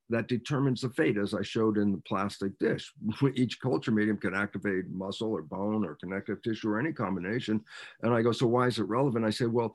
that 0.09 0.27
determines 0.27 0.81
the 0.81 0.89
fate, 0.89 1.17
as 1.17 1.33
I 1.33 1.41
showed 1.41 1.77
in 1.77 1.91
the 1.91 2.01
plastic 2.05 2.57
dish. 2.59 2.91
Each 3.35 3.61
culture 3.61 3.91
medium 3.91 4.17
can 4.17 4.35
activate 4.35 4.89
muscle 4.89 5.31
or 5.31 5.43
bone 5.43 5.85
or 5.85 5.95
connective 5.95 6.41
tissue 6.41 6.69
or 6.69 6.79
any 6.79 6.91
combination. 6.91 7.61
And 8.01 8.13
I 8.13 8.21
go, 8.21 8.33
so 8.33 8.47
why 8.47 8.67
is 8.67 8.79
it 8.79 8.89
relevant? 8.89 9.23
I 9.23 9.29
say, 9.29 9.45
well, 9.45 9.73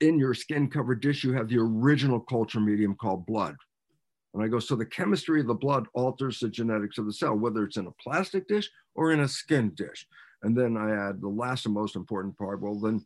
in 0.00 0.18
your 0.18 0.34
skin 0.34 0.68
covered 0.68 1.00
dish, 1.00 1.22
you 1.22 1.32
have 1.34 1.48
the 1.48 1.58
original 1.58 2.18
culture 2.18 2.58
medium 2.58 2.96
called 2.96 3.26
blood, 3.26 3.54
and 4.34 4.42
I 4.42 4.48
go, 4.48 4.58
so 4.58 4.76
the 4.76 4.86
chemistry 4.86 5.40
of 5.40 5.46
the 5.46 5.54
blood 5.54 5.86
alters 5.94 6.38
the 6.38 6.48
genetics 6.48 6.98
of 6.98 7.06
the 7.06 7.12
cell, 7.12 7.34
whether 7.34 7.64
it's 7.64 7.76
in 7.76 7.86
a 7.86 8.02
plastic 8.02 8.46
dish 8.46 8.70
or 8.94 9.12
in 9.12 9.20
a 9.20 9.28
skin 9.28 9.72
dish. 9.74 10.06
And 10.42 10.56
then 10.56 10.76
I 10.76 11.08
add 11.08 11.20
the 11.20 11.28
last 11.28 11.64
and 11.64 11.74
most 11.74 11.96
important 11.96 12.36
part. 12.36 12.60
Well, 12.60 12.78
then 12.78 13.04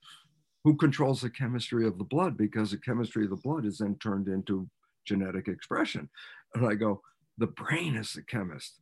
who 0.65 0.77
controls 0.77 1.21
the 1.21 1.31
chemistry 1.31 1.87
of 1.87 1.99
the 1.99 2.05
blood? 2.05 2.37
Because 2.37 2.71
the 2.71 2.77
chemistry 2.79 3.25
of 3.25 3.31
the 3.31 3.37
blood 3.37 3.65
is 3.65 3.79
then 3.79 3.97
turned 3.97 4.29
into 4.29 4.69
genetic 5.07 5.49
expression. 5.49 6.09
And 6.55 6.67
I 6.67 6.75
go, 6.75 7.01
the 7.39 7.47
brain 7.47 7.97
is 7.97 8.13
the 8.13 8.23
chemist. 8.23 8.81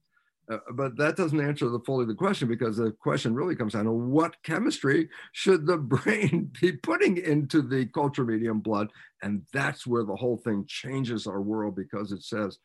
Uh, 0.50 0.58
but 0.72 0.96
that 0.96 1.16
doesn't 1.16 1.40
answer 1.40 1.68
the 1.68 1.78
fully 1.80 2.04
the 2.04 2.14
question 2.14 2.48
because 2.48 2.76
the 2.76 2.90
question 2.90 3.34
really 3.34 3.54
comes 3.54 3.74
down 3.74 3.84
to 3.84 3.92
what 3.92 4.34
chemistry 4.42 5.08
should 5.32 5.64
the 5.64 5.76
brain 5.78 6.50
be 6.60 6.72
putting 6.72 7.18
into 7.18 7.62
the 7.62 7.86
culture 7.86 8.24
medium 8.24 8.60
blood? 8.60 8.88
And 9.22 9.42
that's 9.52 9.86
where 9.86 10.04
the 10.04 10.16
whole 10.16 10.38
thing 10.38 10.64
changes 10.66 11.26
our 11.26 11.40
world 11.40 11.76
because 11.76 12.10
it 12.10 12.22
says 12.22 12.58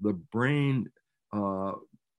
the 0.00 0.12
brain 0.12 0.90
uh, 1.32 1.72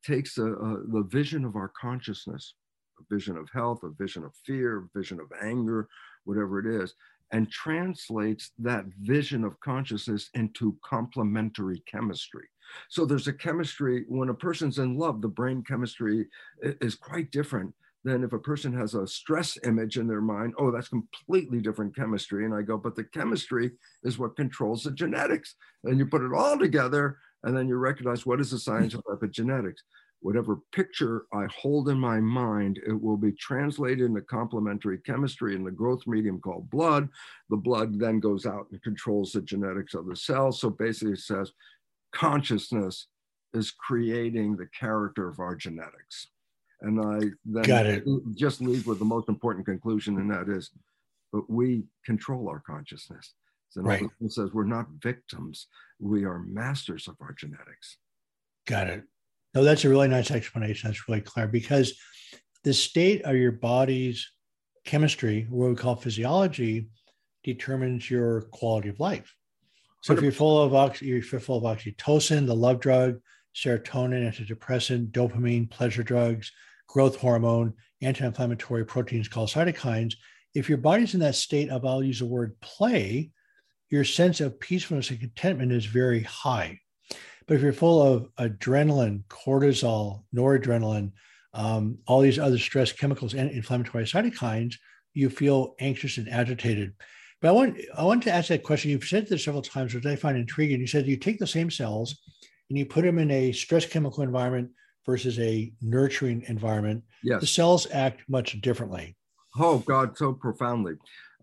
takes 0.06 0.38
a, 0.38 0.46
a, 0.46 0.78
the 0.88 1.06
vision 1.08 1.46
of 1.46 1.56
our 1.56 1.72
consciousness 1.80 2.56
a 3.00 3.14
vision 3.14 3.38
of 3.38 3.48
health 3.54 3.84
a 3.84 3.90
vision 3.90 4.24
of 4.24 4.34
fear 4.46 4.80
a 4.80 4.98
vision 4.98 5.20
of 5.20 5.28
anger 5.44 5.88
whatever 6.24 6.60
it 6.60 6.66
is 6.66 6.94
and 7.32 7.52
translates 7.52 8.52
that 8.58 8.86
vision 9.02 9.44
of 9.44 9.60
consciousness 9.60 10.30
into 10.34 10.76
complementary 10.84 11.84
chemistry 11.92 12.48
so 12.90 13.06
there's 13.06 13.28
a 13.28 13.34
chemistry, 13.34 14.06
when 14.08 14.30
a 14.30 14.34
person's 14.34 14.80
in 14.80 14.98
love, 14.98 15.22
the 15.22 15.28
brain 15.28 15.64
chemistry 15.68 16.28
is 16.62 16.96
quite 16.96 17.32
different 17.32 17.74
than 18.04 18.24
if 18.24 18.32
a 18.34 18.40
person 18.40 18.74
has 18.74 18.94
a 18.94 19.06
stress 19.06 19.58
image 19.66 19.98
in 19.98 20.08
their 20.08 20.22
mind. 20.22 20.54
Oh, 20.58 20.72
that's 20.72 20.88
completely 20.88 21.60
different 21.60 21.96
chemistry. 21.96 22.46
And 22.46 22.54
I 22.54 22.62
go, 22.62 22.78
but 22.78 22.96
the 22.96 23.04
chemistry 23.04 23.72
is 24.04 24.18
what 24.18 24.36
controls 24.36 24.84
the 24.84 24.92
genetics. 24.92 25.56
And 25.84 26.00
you 26.00 26.06
put 26.06 26.22
it 26.22 26.34
all 26.34 26.58
together, 26.58 27.18
and 27.44 27.56
then 27.56 27.68
you 27.68 27.76
recognize 27.76 28.26
what 28.26 28.40
is 28.40 28.52
the 28.52 28.60
science 28.60 28.94
of 28.96 29.04
epigenetics. 29.06 29.80
Whatever 30.22 30.60
picture 30.72 31.26
I 31.32 31.46
hold 31.56 31.90
in 31.90 32.00
my 32.00 32.20
mind, 32.20 32.80
it 32.88 33.00
will 33.00 33.18
be 33.18 33.34
translated 33.34 34.06
into 34.06 34.22
complementary 34.22 34.98
chemistry 35.00 35.56
in 35.56 35.64
the 35.64 35.72
growth 35.72 36.08
medium 36.08 36.40
called 36.40 36.70
blood. 36.72 37.08
The 37.50 37.58
blood 37.58 38.00
then 38.00 38.20
goes 38.20 38.46
out 38.46 38.68
and 38.72 38.82
controls 38.82 39.32
the 39.32 39.42
genetics 39.42 39.94
of 39.94 40.08
the 40.08 40.16
cell. 40.16 40.52
So 40.52 40.72
basically, 40.72 41.14
it 41.14 41.20
says 41.20 41.52
consciousness 42.14 43.08
is 43.54 43.72
creating 43.72 44.56
the 44.56 44.68
character 44.68 45.28
of 45.28 45.40
our 45.40 45.56
genetics. 45.56 46.28
And 46.82 47.00
I 47.00 47.30
then 47.46 47.64
Got 47.64 47.86
it. 47.88 48.04
just 48.36 48.62
leave 48.62 48.86
with 48.86 49.00
the 49.00 49.06
most 49.06 49.30
important 49.30 49.66
conclusion, 49.66 50.18
and 50.18 50.30
that 50.30 50.48
is, 50.48 50.72
but 51.34 51.50
we 51.50 51.84
control 52.06 52.50
our 52.50 52.60
consciousness. 52.60 53.34
So 53.70 53.82
right. 53.82 54.04
it 54.22 54.32
says 54.32 54.52
we're 54.54 54.64
not 54.64 54.88
victims, 55.02 55.68
we 56.00 56.24
are 56.24 56.40
masters 56.40 57.08
of 57.08 57.16
our 57.20 57.34
genetics. 57.34 57.98
Got 58.68 58.88
it. 58.88 59.04
No, 59.56 59.64
that's 59.64 59.86
a 59.86 59.90
really 59.90 60.08
nice 60.08 60.30
explanation. 60.30 60.90
That's 60.90 61.08
really 61.10 61.22
clear 61.22 61.48
because 61.48 62.00
the 62.64 62.74
state 62.74 63.24
of 63.24 63.36
your 63.36 63.54
body's 63.54 64.30
chemistry, 64.86 65.48
what 65.50 65.70
we 65.70 65.76
call 65.76 65.96
physiology, 65.96 66.90
determines 67.44 68.10
your 68.10 68.42
quality 68.52 68.90
of 68.90 69.00
life. 69.00 69.34
So 70.08 70.14
if 70.14 70.22
you're 70.22 70.32
full 70.32 70.64
of 70.64 70.74
ox- 70.74 71.02
you're 71.02 71.22
full 71.22 71.58
of 71.58 71.78
oxytocin, 71.78 72.48
the 72.48 72.56
love 72.56 72.80
drug, 72.80 73.20
serotonin, 73.54 74.26
antidepressant, 74.26 75.12
dopamine, 75.12 75.70
pleasure 75.70 76.02
drugs, 76.02 76.50
growth 76.88 77.18
hormone, 77.18 77.74
anti-inflammatory 78.02 78.86
proteins 78.86 79.28
called 79.28 79.50
cytokines, 79.50 80.14
if 80.56 80.70
your 80.70 80.78
body's 80.78 81.14
in 81.14 81.20
that 81.20 81.36
state 81.36 81.68
of 81.68 81.84
I'll 81.84 82.02
use 82.02 82.20
the 82.20 82.26
word 82.26 82.58
play, 82.62 83.32
your 83.90 84.06
sense 84.06 84.40
of 84.40 84.62
peacefulness 84.62 85.10
and 85.10 85.20
contentment 85.20 85.74
is 85.74 85.86
very 85.86 86.22
high. 86.22 86.80
But 87.46 87.56
if 87.56 87.62
you're 87.62 87.74
full 87.74 88.02
of 88.02 88.34
adrenaline, 88.36 89.26
cortisol, 89.26 90.24
noradrenaline, 90.34 91.12
um, 91.54 91.98
all 92.08 92.22
these 92.22 92.40
other 92.40 92.60
stress 92.60 92.94
chemicals 92.94 93.34
and 93.34 93.52
inflammatory 93.52 94.06
cytokines, 94.06 94.76
you 95.14 95.30
feel 95.30 95.76
anxious 95.82 96.18
and 96.18 96.30
agitated. 96.30 96.94
But 97.42 97.50
I 97.50 97.52
want 97.52 97.78
I 97.96 98.04
want 98.04 98.24
to 98.24 98.32
ask 98.32 98.50
that 98.50 98.64
question. 98.64 98.92
You've 98.92 99.04
said 99.04 99.28
this 99.28 99.44
several 99.44 99.62
times, 99.62 99.94
which 99.94 100.06
I 100.06 100.16
find 100.16 100.38
intriguing. 100.38 100.80
You 100.80 100.88
said 100.88 101.06
you 101.06 101.18
take 101.18 101.40
the 101.40 101.48
same 101.48 101.70
cells 101.70 102.18
and 102.70 102.78
you 102.78 102.86
put 102.86 103.04
them 103.04 103.20
in 103.20 103.30
a 103.32 103.52
stress 103.52 103.86
chemical 103.86 104.24
environment 104.24 104.72
versus 105.06 105.40
a 105.40 105.72
nurturing 105.82 106.44
environment. 106.48 107.04
Yes. 107.24 107.42
The 107.42 107.48
cells 107.48 107.88
act 107.92 108.24
much 108.28 108.60
differently. 108.62 109.16
Oh 109.58 109.80
God, 109.80 110.18
so 110.18 110.34
profoundly. 110.34 110.94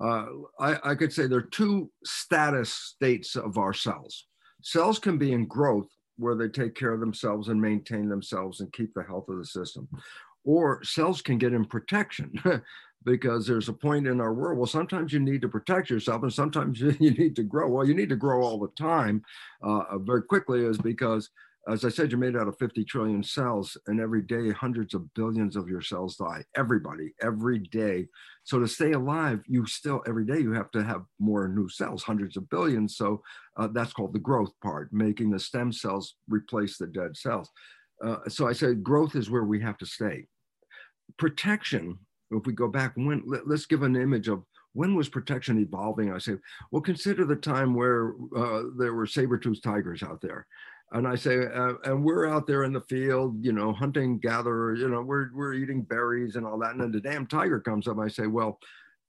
Uh, 0.00 0.26
I, 0.58 0.90
I 0.90 0.94
could 0.94 1.12
say 1.12 1.26
there 1.26 1.38
are 1.38 1.42
two 1.42 1.90
status 2.04 2.72
states 2.72 3.36
of 3.36 3.56
our 3.58 3.72
cells. 3.72 4.26
Cells 4.62 4.98
can 4.98 5.18
be 5.18 5.32
in 5.32 5.46
growth 5.46 5.88
where 6.16 6.34
they 6.34 6.48
take 6.48 6.74
care 6.74 6.92
of 6.92 7.00
themselves 7.00 7.48
and 7.48 7.60
maintain 7.60 8.08
themselves 8.08 8.60
and 8.60 8.72
keep 8.72 8.92
the 8.94 9.02
health 9.02 9.28
of 9.28 9.38
the 9.38 9.44
system. 9.44 9.88
Or 10.44 10.82
cells 10.84 11.22
can 11.22 11.38
get 11.38 11.54
in 11.54 11.64
protection. 11.64 12.32
because 13.04 13.46
there's 13.46 13.68
a 13.68 13.73
point 13.73 14.06
in 14.06 14.20
our 14.20 14.32
world 14.32 14.58
well 14.58 14.66
sometimes 14.66 15.12
you 15.12 15.20
need 15.20 15.42
to 15.42 15.49
protect 15.49 15.90
yourself 15.90 16.23
and 16.23 16.32
sometimes 16.32 16.80
you 17.00 17.11
need 17.11 17.37
to 17.37 17.42
grow 17.42 17.68
well 17.68 17.87
you 17.87 17.94
need 17.94 18.08
to 18.08 18.16
grow 18.16 18.42
all 18.42 18.58
the 18.58 18.73
time 18.78 19.23
uh, 19.62 19.99
very 19.99 20.23
quickly 20.23 20.64
is 20.64 20.78
because 20.78 21.30
as 21.66 21.84
I 21.84 21.88
said, 21.88 22.11
you're 22.11 22.20
made 22.20 22.37
out 22.37 22.49
of 22.49 22.58
50 22.58 22.84
trillion 22.84 23.23
cells, 23.23 23.76
and 23.87 23.99
every 24.00 24.20
day, 24.20 24.50
hundreds 24.50 24.92
of 24.92 25.12
billions 25.14 25.56
of 25.56 25.68
your 25.68 25.80
cells 25.80 26.16
die. 26.16 26.44
Everybody, 26.56 27.14
every 27.23 27.58
day. 27.58 28.06
So 28.42 28.58
to 28.58 28.68
stay 28.68 28.92
alive, 28.92 29.40
you 29.46 29.64
still, 29.66 30.02
every 30.06 30.26
day, 30.26 30.40
you 30.40 30.52
have 30.52 30.70
to 30.73 30.84
have 30.84 31.04
more 31.18 31.49
new 31.49 31.68
cells, 31.70 32.02
hundreds 32.02 32.37
of 32.37 32.49
billions. 32.50 32.96
So 32.96 33.23
uh, 33.56 33.68
that's 33.68 33.94
called 33.94 34.12
the 34.12 34.18
growth 34.18 34.52
part, 34.62 34.92
making 34.92 35.30
the 35.30 35.38
stem 35.38 35.73
cells 35.73 36.16
replace 36.28 36.76
the 36.76 36.87
dead 36.87 37.16
cells. 37.16 37.50
Uh, 38.04 38.16
so 38.28 38.46
I 38.46 38.52
said 38.52 38.84
growth 38.84 39.16
is 39.16 39.30
where 39.30 39.44
we 39.44 39.61
have 39.62 39.78
to 39.78 39.87
stay. 39.87 40.26
Protection, 41.18 41.99
if 42.31 42.47
we 42.47 42.52
go 42.52 42.69
back, 42.69 42.93
when 42.97 43.23
let, 43.26 43.47
us 43.47 43.66
give 43.66 43.83
an 43.83 43.97
image 43.97 44.28
of 44.28 44.43
when 44.73 44.95
was 44.95 45.09
protection 45.09 45.59
evolving? 45.59 46.12
I 46.12 46.19
say, 46.19 46.35
well, 46.71 46.83
consider 46.83 47.25
the 47.25 47.37
time 47.37 47.75
where 47.75 48.14
uh, 48.37 48.62
there 48.76 48.95
were 48.95 49.07
saber-toothed 49.07 49.62
tigers 49.62 50.02
out 50.02 50.21
there 50.21 50.47
and 50.95 51.09
I 51.09 51.16
say, 51.16 51.47
uh, 51.47 51.75
and 51.85 52.04
we're 52.04 52.28
out 52.28 52.47
there 52.47 52.62
in 52.62 52.73
the 52.73 52.81
field, 52.83 53.45
you 53.45 53.52
know, 53.52 53.73
hunting, 53.73 54.19
gatherer 54.19 54.76
you 54.76 54.88
know, 54.88 55.02
we're, 55.02 55.31
we're 55.35 55.54
eating 55.54 55.83
berries 55.83 56.37
and 56.37 56.47
all 56.47 56.59
that. 56.61 56.71
And 56.71 56.81
then 56.81 56.93
the 56.93 57.00
damn 57.00 57.26
tiger 57.26 57.61
comes 57.61 57.88
up. 57.88 57.99
I 57.99 58.07
say, 58.07 58.28
well, 58.28 58.61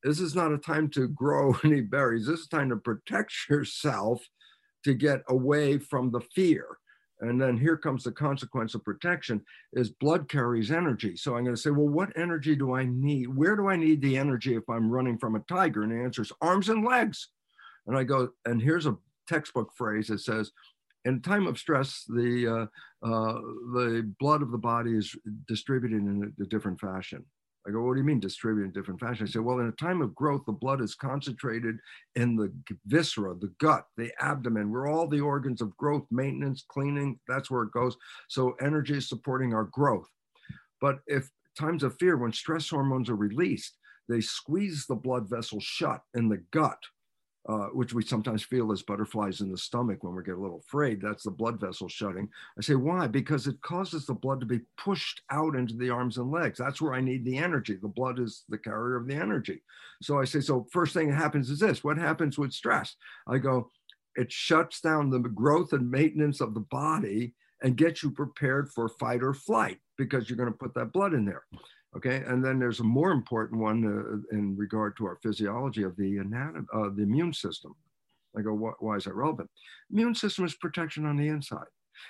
this 0.04 0.20
is 0.20 0.34
not 0.34 0.52
a 0.52 0.58
time 0.58 0.90
to 0.90 1.08
grow 1.10 1.56
any 1.64 1.82
berries. 1.82 2.26
This 2.26 2.42
is 2.42 2.48
time 2.48 2.70
to 2.70 2.78
protect 2.78 3.34
yourself 3.50 4.28
to 4.84 4.96
get 4.96 5.22
away 5.30 5.78
from 5.78 6.12
the 6.12 6.22
fear. 6.22 6.66
And 7.22 7.42
then 7.42 7.58
here 7.58 7.78
comes 7.78 8.04
the 8.04 8.12
consequence 8.12 8.76
of 8.76 8.84
protection 8.84 9.42
is 9.74 9.90
blood 9.90 10.28
carries 10.28 10.72
energy. 10.72 11.16
So 11.16 11.36
I'm 11.36 11.44
going 11.44 11.56
to 11.56 11.62
say, 11.62 11.70
well, 11.70 11.88
what 11.88 12.18
energy 12.18 12.56
do 12.56 12.76
I 12.76 12.86
need? 12.86 13.28
Where 13.28 13.56
do 13.56 13.70
I 13.70 13.78
need 13.78 14.02
the 14.02 14.18
energy 14.18 14.56
if 14.56 14.70
I'm 14.70 14.92
running 14.92 15.18
from 15.18 15.36
a 15.36 15.40
tiger? 15.48 15.84
And 15.84 15.92
the 15.92 16.04
answer 16.04 16.22
is 16.22 16.32
arms 16.42 16.70
and 16.70 16.86
legs. 16.86 17.30
And 17.88 17.98
I 17.98 18.04
go, 18.04 18.30
and 18.46 18.62
here's 18.62 18.86
a 18.86 18.98
textbook 19.28 19.72
phrase 19.76 20.08
that 20.08 20.20
says, 20.20 20.52
in 21.06 21.22
time 21.22 21.48
of 21.48 21.58
stress, 21.58 22.04
the, 22.08 22.48
uh, 22.48 23.08
uh, 23.08 23.34
the 23.74 24.12
blood 24.20 24.42
of 24.42 24.52
the 24.52 24.58
body 24.58 24.98
is 24.98 25.16
distributed 25.48 26.02
in 26.02 26.34
a, 26.40 26.44
a, 26.44 26.48
different 26.48 26.80
fashion. 26.80 27.24
I 27.68 27.72
go, 27.72 27.82
what 27.82 27.94
do 27.94 28.00
you 28.00 28.06
mean 28.06 28.20
distributed 28.20 28.68
in 28.68 28.74
different 28.74 29.00
fashion? 29.00 29.26
I 29.26 29.30
say, 29.30 29.40
well, 29.40 29.60
in 29.60 29.68
a 29.68 29.72
time 29.72 30.02
of 30.02 30.14
growth, 30.14 30.44
the 30.46 30.52
blood 30.52 30.82
is 30.82 30.94
concentrated 30.94 31.78
in 32.16 32.36
the 32.36 32.54
viscera, 32.86 33.34
the 33.36 33.52
gut, 33.60 33.86
the 33.98 34.12
abdomen, 34.20 34.72
where 34.72 34.88
all 34.88 35.08
the 35.08 35.22
organs 35.22 35.62
of 35.62 35.76
growth, 35.78 36.06
maintenance, 36.12 36.64
cleaning, 36.68 37.20
that's 37.28 37.50
where 37.50 37.64
it 37.64 37.72
goes. 37.72 37.98
So 38.30 38.56
energy 38.62 38.98
is 38.98 39.10
supporting 39.10 39.54
our 39.54 39.66
growth. 39.66 40.08
But 40.80 41.00
if 41.08 41.30
times 41.58 41.84
of 41.84 41.98
fear, 41.98 42.18
when 42.18 42.34
stress 42.34 42.70
hormones 42.70 43.10
are 43.10 43.16
released, 43.16 43.78
they 44.08 44.22
squeeze 44.22 44.86
the 44.86 44.96
blood 44.96 45.28
vessels 45.28 45.64
shut 45.64 46.02
in 46.14 46.30
the 46.30 46.44
gut 46.52 46.78
uh, 47.48 47.68
which 47.74 47.94
we 47.94 48.04
sometimes 48.04 48.44
feel 48.44 48.72
as 48.72 48.82
butterflies 48.82 49.42
in 49.42 49.52
the 49.52 49.58
stomach 49.58 50.04
when 50.04 50.16
we 50.16 50.24
get 50.24 50.36
a 50.36 50.42
little 50.42 50.64
afraid. 50.68 51.00
That's 51.00 51.24
the 51.24 51.32
blood 51.32 51.60
vessel 51.60 51.88
shutting. 51.88 52.28
I 52.58 52.62
say, 52.62 52.76
why? 52.76 53.06
Because 53.08 53.46
it 53.46 53.62
causes 53.62 54.06
the 54.06 54.16
blood 54.16 54.40
to 54.40 54.48
be 54.48 54.62
pushed 54.78 55.22
out 55.30 55.56
into 55.56 55.76
the 55.76 55.92
arms 55.92 56.18
and 56.18 56.32
legs. 56.32 56.58
That's 56.58 56.82
where 56.82 56.96
I 56.96 57.02
need 57.02 57.24
the 57.24 57.38
energy. 57.38 57.78
The 57.80 57.88
blood 57.88 58.20
is 58.20 58.46
the 58.50 58.58
carrier 58.58 58.96
of 58.96 59.08
the 59.08 59.14
energy. 59.14 59.62
So 60.02 60.20
I 60.20 60.26
say, 60.26 60.40
so 60.40 60.66
first 60.72 60.94
thing 60.94 61.10
that 61.10 61.18
happens 61.18 61.50
is 61.50 61.60
this 61.60 61.84
what 61.84 61.98
happens 61.98 62.38
with 62.38 62.52
stress? 62.52 62.96
I 63.28 63.38
go, 63.38 63.70
it 64.16 64.32
shuts 64.32 64.82
down 64.82 65.10
the 65.10 65.20
growth 65.20 65.74
and 65.74 65.92
maintenance 65.92 66.42
of 66.42 66.54
the 66.54 66.62
body 66.62 67.36
and 67.62 67.78
gets 67.78 68.02
you 68.02 68.12
prepared 68.12 68.70
for 68.70 68.90
fight 68.90 69.22
or 69.22 69.34
flight 69.34 69.78
because 69.98 70.30
you're 70.30 70.38
going 70.38 70.52
to 70.52 70.58
put 70.58 70.74
that 70.74 70.92
blood 70.92 71.14
in 71.14 71.26
there. 71.26 71.44
Okay, 71.96 72.24
and 72.28 72.44
then 72.44 72.60
there's 72.60 72.82
a 72.82 72.84
more 72.84 73.12
important 73.12 73.62
one 73.62 73.86
uh, 73.86 74.36
in 74.36 74.56
regard 74.58 74.98
to 74.98 75.06
our 75.06 75.18
physiology 75.24 75.84
of 75.84 75.96
the 75.96 76.18
anatomy, 76.18 76.66
uh, 76.74 76.90
the 76.94 77.04
immune 77.04 77.34
system. 77.34 77.74
I 78.38 78.42
go, 78.42 78.54
why 78.80 78.98
is 78.98 79.06
that 79.06 79.16
relevant? 79.16 79.50
Immune 79.92 80.16
system 80.16 80.44
is 80.44 80.56
protection 80.56 81.06
on 81.06 81.16
the 81.16 81.28
inside. 81.30 81.68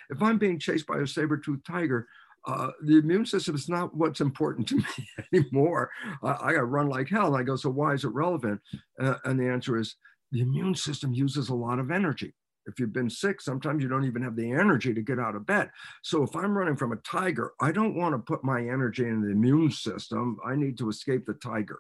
If 0.10 0.24
I'm 0.24 0.40
being 0.40 0.58
chased 0.58 0.88
by 0.88 0.98
a 0.98 1.08
saber-toothed 1.08 1.66
tiger, 1.66 2.08
uh, 2.48 2.72
the 2.84 2.98
immune 2.98 3.26
system 3.26 3.56
is 3.56 3.70
not 3.70 3.96
what's 3.96 4.22
important 4.22 4.68
to 4.70 4.78
me 4.78 5.08
anymore. 5.34 5.90
I 6.24 6.54
got 6.54 6.60
to 6.60 6.66
run 6.66 6.90
like 6.90 7.10
hell. 7.10 7.28
And 7.28 7.38
I 7.38 7.44
go, 7.44 7.56
so 7.56 7.70
why 7.70 7.94
is 7.94 8.04
it 8.04 8.10
relevant? 8.10 8.62
Uh, 9.00 9.16
and 9.26 9.40
the 9.40 9.48
answer 9.48 9.78
is 9.78 9.96
the 10.32 10.42
immune 10.42 10.76
system 10.76 11.14
uses 11.14 11.50
a 11.50 11.56
lot 11.56 11.80
of 11.80 11.92
energy. 11.92 12.34
If 12.68 12.80
you've 12.80 12.94
been 12.94 13.10
sick, 13.10 13.42
sometimes 13.42 13.84
you 13.84 13.90
don't 13.90 14.06
even 14.06 14.22
have 14.22 14.36
the 14.36 14.52
energy 14.52 14.94
to 14.94 15.02
get 15.02 15.20
out 15.20 15.36
of 15.36 15.46
bed. 15.46 15.70
So 16.02 16.24
if 16.24 16.36
I'm 16.36 16.58
running 16.58 16.76
from 16.76 16.92
a 16.92 16.98
tiger, 16.98 17.54
I 17.62 17.72
don't 17.72 17.96
want 17.96 18.14
to 18.14 18.20
put 18.20 18.44
my 18.44 18.62
energy 18.62 19.04
in 19.04 19.22
the 19.22 19.32
immune 19.32 19.72
system. 19.72 20.38
I 20.46 20.56
need 20.56 20.78
to 20.80 20.90
escape 20.90 21.26
the 21.26 21.34
tiger. 21.36 21.80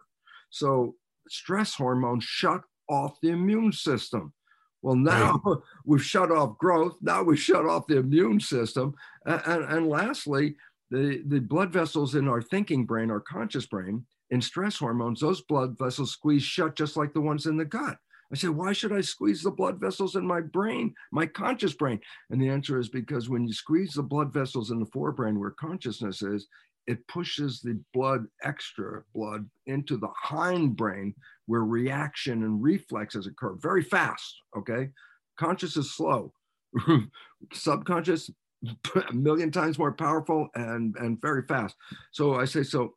So 0.49 0.95
stress 1.27 1.73
hormones 1.73 2.23
shut 2.23 2.61
off 2.89 3.19
the 3.21 3.29
immune 3.29 3.71
system. 3.71 4.33
Well, 4.81 4.95
now 4.95 5.41
right. 5.43 5.57
we've 5.85 6.03
shut 6.03 6.31
off 6.31 6.57
growth. 6.59 6.97
Now 7.01 7.23
we've 7.23 7.39
shut 7.39 7.65
off 7.65 7.87
the 7.87 7.97
immune 7.97 8.39
system. 8.39 8.93
And, 9.25 9.41
and, 9.45 9.63
and 9.65 9.89
lastly, 9.89 10.55
the, 10.91 11.23
the 11.25 11.39
blood 11.39 11.73
vessels 11.73 12.15
in 12.15 12.27
our 12.27 12.41
thinking 12.41 12.85
brain, 12.85 13.09
our 13.09 13.19
conscious 13.19 13.65
brain, 13.65 14.05
in 14.29 14.41
stress 14.41 14.77
hormones, 14.77 15.19
those 15.19 15.41
blood 15.41 15.77
vessels 15.77 16.11
squeeze 16.11 16.43
shut 16.43 16.75
just 16.75 16.97
like 16.97 17.13
the 17.13 17.21
ones 17.21 17.45
in 17.45 17.57
the 17.57 17.65
gut. 17.65 17.97
I 18.31 18.35
said, 18.35 18.51
why 18.51 18.73
should 18.73 18.91
I 18.91 19.01
squeeze 19.01 19.43
the 19.43 19.51
blood 19.51 19.79
vessels 19.79 20.15
in 20.15 20.25
my 20.25 20.41
brain, 20.41 20.93
my 21.11 21.25
conscious 21.25 21.73
brain? 21.73 21.99
And 22.29 22.41
the 22.41 22.49
answer 22.49 22.79
is 22.79 22.89
because 22.89 23.29
when 23.29 23.47
you 23.47 23.53
squeeze 23.53 23.93
the 23.93 24.03
blood 24.03 24.33
vessels 24.33 24.71
in 24.71 24.79
the 24.79 24.87
forebrain 24.87 25.37
where 25.37 25.51
consciousness 25.51 26.21
is, 26.21 26.47
it 26.87 27.07
pushes 27.07 27.61
the 27.61 27.79
blood, 27.93 28.25
extra 28.43 29.03
blood, 29.13 29.49
into 29.65 29.97
the 29.97 30.09
hindbrain 30.23 31.13
where 31.47 31.63
reaction 31.63 32.43
and 32.43 32.61
reflexes 32.61 33.27
occur 33.27 33.55
very 33.59 33.83
fast. 33.83 34.41
Okay. 34.57 34.89
Conscious 35.37 35.77
is 35.77 35.93
slow. 35.93 36.31
Subconscious, 37.53 38.29
a 39.09 39.13
million 39.13 39.51
times 39.51 39.79
more 39.79 39.93
powerful 39.93 40.49
and, 40.55 40.95
and 40.97 41.21
very 41.21 41.43
fast. 41.47 41.75
So 42.11 42.35
I 42.35 42.45
say, 42.45 42.63
so 42.63 42.93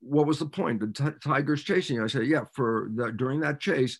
what 0.00 0.26
was 0.26 0.38
the 0.38 0.46
point? 0.46 0.80
The 0.80 0.88
t- 0.88 1.18
tiger's 1.22 1.62
chasing 1.62 1.96
you. 1.96 2.04
I 2.04 2.08
say, 2.08 2.24
yeah, 2.24 2.44
for 2.54 2.90
the, 2.94 3.12
during 3.12 3.40
that 3.40 3.60
chase, 3.60 3.98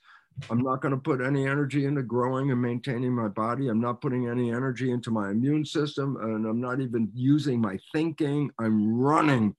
I'm 0.49 0.63
not 0.63 0.81
going 0.81 0.95
to 0.95 1.01
put 1.01 1.21
any 1.21 1.47
energy 1.47 1.85
into 1.85 2.03
growing 2.03 2.51
and 2.51 2.63
maintaining 2.63 3.13
my 3.13 3.29
body. 3.29 3.69
I'm 3.69 3.81
not 3.81 4.01
putting 4.01 4.29
any 4.29 4.51
energy 4.51 4.91
into 4.91 5.11
my 5.11 5.31
immune 5.31 5.65
system, 5.65 6.17
and 6.21 6.47
I'm 6.47 6.61
not 6.61 6.81
even 6.81 7.11
using 7.15 7.61
my 7.61 7.79
thinking. 7.93 8.51
I'm 8.59 8.99
running. 8.99 9.55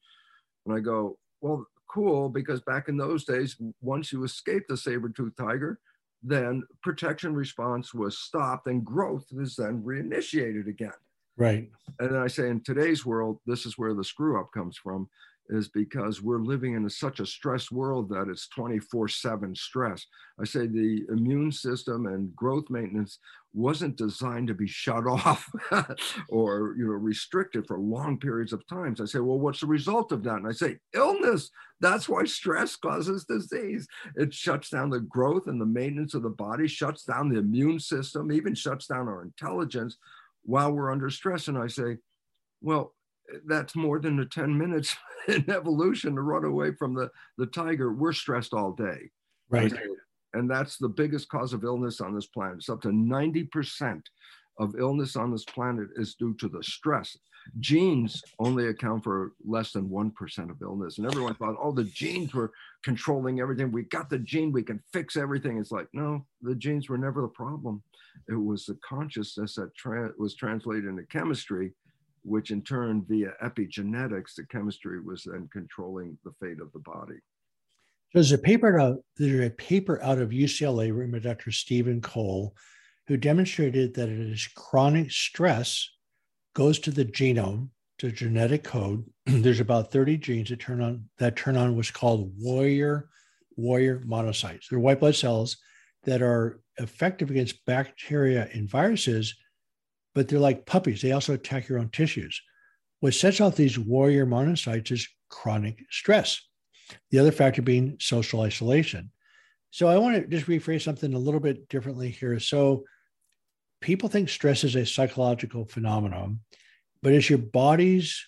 And 0.65 0.75
I 0.75 0.79
go, 0.79 1.17
well, 1.41 1.67
cool, 1.87 2.29
because 2.29 2.61
back 2.61 2.87
in 2.87 2.97
those 2.97 3.25
days, 3.25 3.57
once 3.81 4.11
you 4.11 4.23
escape 4.23 4.63
the 4.67 4.77
saber-toothed 4.77 5.37
tiger, 5.37 5.79
then 6.23 6.63
protection 6.81 7.33
response 7.33 7.93
was 7.93 8.17
stopped 8.17 8.67
and 8.67 8.85
growth 8.85 9.25
is 9.31 9.55
then 9.55 9.81
reinitiated 9.81 10.67
again. 10.67 10.91
Right. 11.37 11.69
And 11.99 12.11
then 12.11 12.21
I 12.21 12.27
say 12.27 12.49
in 12.49 12.61
today's 12.61 13.05
world, 13.05 13.39
this 13.45 13.65
is 13.65 13.77
where 13.77 13.93
the 13.93 14.03
screw 14.03 14.39
up 14.39 14.51
comes 14.51 14.77
from 14.77 15.09
is 15.51 15.67
because 15.67 16.21
we're 16.21 16.39
living 16.39 16.75
in 16.75 16.85
a, 16.85 16.89
such 16.89 17.19
a 17.19 17.25
stress 17.25 17.69
world 17.69 18.09
that 18.09 18.29
it's 18.29 18.47
24 18.47 19.09
7 19.09 19.53
stress. 19.55 20.05
I 20.39 20.45
say 20.45 20.65
the 20.65 21.03
immune 21.09 21.51
system 21.51 22.05
and 22.07 22.33
growth 22.35 22.69
maintenance 22.69 23.19
wasn't 23.53 23.97
designed 23.97 24.47
to 24.47 24.53
be 24.53 24.67
shut 24.67 25.05
off 25.07 25.49
or 26.29 26.75
you 26.77 26.85
know 26.85 26.93
restricted 26.93 27.67
for 27.67 27.77
long 27.77 28.17
periods 28.17 28.53
of 28.53 28.65
times. 28.67 29.01
I 29.01 29.05
say, 29.05 29.19
well, 29.19 29.39
what's 29.39 29.59
the 29.59 29.67
result 29.67 30.11
of 30.11 30.23
that? 30.23 30.37
And 30.37 30.47
I 30.47 30.53
say, 30.53 30.77
illness. 30.93 31.49
That's 31.81 32.07
why 32.07 32.23
stress 32.25 32.75
causes 32.75 33.25
disease. 33.25 33.87
It 34.15 34.33
shuts 34.33 34.69
down 34.69 34.89
the 34.89 34.99
growth 34.99 35.47
and 35.47 35.59
the 35.59 35.65
maintenance 35.65 36.13
of 36.13 36.23
the 36.23 36.29
body, 36.29 36.67
shuts 36.67 37.03
down 37.03 37.27
the 37.27 37.39
immune 37.39 37.79
system, 37.79 38.31
even 38.31 38.55
shuts 38.55 38.87
down 38.87 39.07
our 39.07 39.23
intelligence 39.23 39.97
while 40.43 40.71
we're 40.71 40.91
under 40.91 41.09
stress. 41.09 41.47
And 41.47 41.57
I 41.57 41.67
say, 41.67 41.97
well, 42.61 42.93
that's 43.45 43.75
more 43.75 43.99
than 43.99 44.17
the 44.17 44.25
10 44.25 44.57
minutes 44.57 44.95
in 45.27 45.49
evolution 45.49 46.15
to 46.15 46.21
run 46.21 46.45
away 46.45 46.71
from 46.73 46.93
the, 46.93 47.09
the 47.37 47.47
tiger. 47.47 47.93
We're 47.93 48.13
stressed 48.13 48.53
all 48.53 48.71
day. 48.71 49.09
Right. 49.49 49.73
And 50.33 50.49
that's 50.49 50.77
the 50.77 50.89
biggest 50.89 51.27
cause 51.29 51.53
of 51.53 51.63
illness 51.63 51.99
on 51.99 52.15
this 52.15 52.27
planet. 52.27 52.57
It's 52.57 52.69
up 52.69 52.81
to 52.83 52.89
90% 52.89 54.01
of 54.59 54.75
illness 54.77 55.15
on 55.15 55.31
this 55.31 55.43
planet 55.45 55.89
is 55.95 56.15
due 56.15 56.33
to 56.35 56.47
the 56.47 56.63
stress. 56.63 57.17
Genes 57.59 58.21
only 58.39 58.67
account 58.67 59.03
for 59.03 59.33
less 59.43 59.71
than 59.71 59.89
1% 59.89 60.49
of 60.51 60.61
illness. 60.61 60.97
And 60.97 61.07
everyone 61.07 61.35
thought, 61.35 61.55
oh, 61.59 61.71
the 61.71 61.85
genes 61.85 62.33
were 62.33 62.51
controlling 62.83 63.39
everything. 63.39 63.71
We 63.71 63.83
got 63.83 64.09
the 64.09 64.19
gene, 64.19 64.51
we 64.51 64.63
can 64.63 64.81
fix 64.93 65.17
everything. 65.17 65.57
It's 65.57 65.71
like, 65.71 65.87
no, 65.93 66.25
the 66.41 66.55
genes 66.55 66.87
were 66.87 66.97
never 66.97 67.21
the 67.21 67.27
problem. 67.27 67.81
It 68.29 68.35
was 68.35 68.65
the 68.65 68.77
consciousness 68.87 69.55
that 69.55 69.75
tra- 69.75 70.11
was 70.17 70.35
translated 70.35 70.85
into 70.85 71.03
chemistry 71.03 71.73
which 72.23 72.51
in 72.51 72.61
turn, 72.61 73.03
via 73.07 73.33
epigenetics, 73.43 74.35
the 74.35 74.45
chemistry 74.49 75.01
was 75.01 75.23
then 75.23 75.49
controlling 75.51 76.17
the 76.23 76.33
fate 76.39 76.61
of 76.61 76.71
the 76.73 76.79
body. 76.79 77.19
There's 78.13 78.31
a 78.31 78.37
paper 78.37 78.79
out, 78.79 78.97
there's 79.17 79.47
a 79.47 79.51
paper 79.51 80.01
out 80.03 80.19
of 80.19 80.29
UCLA 80.29 80.95
written 80.95 81.11
by 81.11 81.19
Dr. 81.19 81.51
Stephen 81.51 82.01
Cole, 82.01 82.55
who 83.07 83.17
demonstrated 83.17 83.93
that 83.95 84.09
it 84.09 84.19
is 84.19 84.47
chronic 84.55 85.11
stress 85.11 85.89
goes 86.53 86.79
to 86.79 86.91
the 86.91 87.05
genome, 87.05 87.69
to 87.99 88.11
genetic 88.11 88.63
code. 88.63 89.05
there's 89.25 89.59
about 89.59 89.91
30 89.91 90.17
genes 90.17 90.49
that 90.49 90.59
turn 90.59 90.81
on 90.81 91.05
that 91.19 91.35
turn 91.35 91.55
on 91.55 91.75
what's 91.75 91.91
called 91.91 92.33
warrior 92.37 93.09
warrior 93.55 93.99
monocytes. 93.99 94.67
They're 94.69 94.79
white 94.79 94.99
blood 94.99 95.15
cells 95.15 95.57
that 96.03 96.21
are 96.21 96.61
effective 96.77 97.29
against 97.29 97.63
bacteria 97.65 98.49
and 98.53 98.69
viruses 98.69 99.35
but 100.13 100.27
they're 100.27 100.39
like 100.39 100.65
puppies. 100.65 101.01
They 101.01 101.11
also 101.11 101.33
attack 101.33 101.67
your 101.67 101.79
own 101.79 101.89
tissues. 101.89 102.41
What 102.99 103.13
sets 103.13 103.41
off 103.41 103.55
these 103.55 103.79
warrior 103.79 104.25
monocytes 104.25 104.91
is 104.91 105.07
chronic 105.29 105.83
stress. 105.89 106.41
The 107.09 107.19
other 107.19 107.31
factor 107.31 107.61
being 107.61 107.97
social 107.99 108.41
isolation. 108.41 109.11
So 109.71 109.87
I 109.87 109.97
want 109.97 110.15
to 110.15 110.27
just 110.27 110.47
rephrase 110.47 110.83
something 110.83 111.13
a 111.13 111.19
little 111.19 111.39
bit 111.39 111.69
differently 111.69 112.09
here. 112.09 112.39
So 112.39 112.83
people 113.79 114.09
think 114.09 114.29
stress 114.29 114.63
is 114.63 114.75
a 114.75 114.85
psychological 114.85 115.65
phenomenon, 115.65 116.41
but 117.01 117.13
it's 117.13 117.29
your 117.29 117.39
body's 117.39 118.23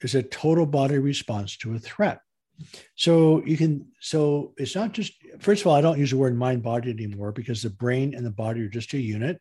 is 0.00 0.14
a 0.14 0.22
total 0.22 0.66
body 0.66 0.98
response 0.98 1.56
to 1.56 1.74
a 1.74 1.78
threat. 1.78 2.20
So 2.94 3.42
you 3.44 3.56
can 3.56 3.88
so 4.00 4.52
it's 4.56 4.74
not 4.74 4.92
just 4.92 5.12
first 5.40 5.62
of 5.62 5.66
all, 5.66 5.74
I 5.74 5.80
don't 5.80 5.98
use 5.98 6.10
the 6.10 6.16
word 6.16 6.36
mind 6.36 6.62
body 6.62 6.90
anymore 6.90 7.32
because 7.32 7.62
the 7.62 7.70
brain 7.70 8.14
and 8.14 8.24
the 8.24 8.30
body 8.30 8.60
are 8.60 8.68
just 8.68 8.92
a 8.92 8.98
unit. 8.98 9.40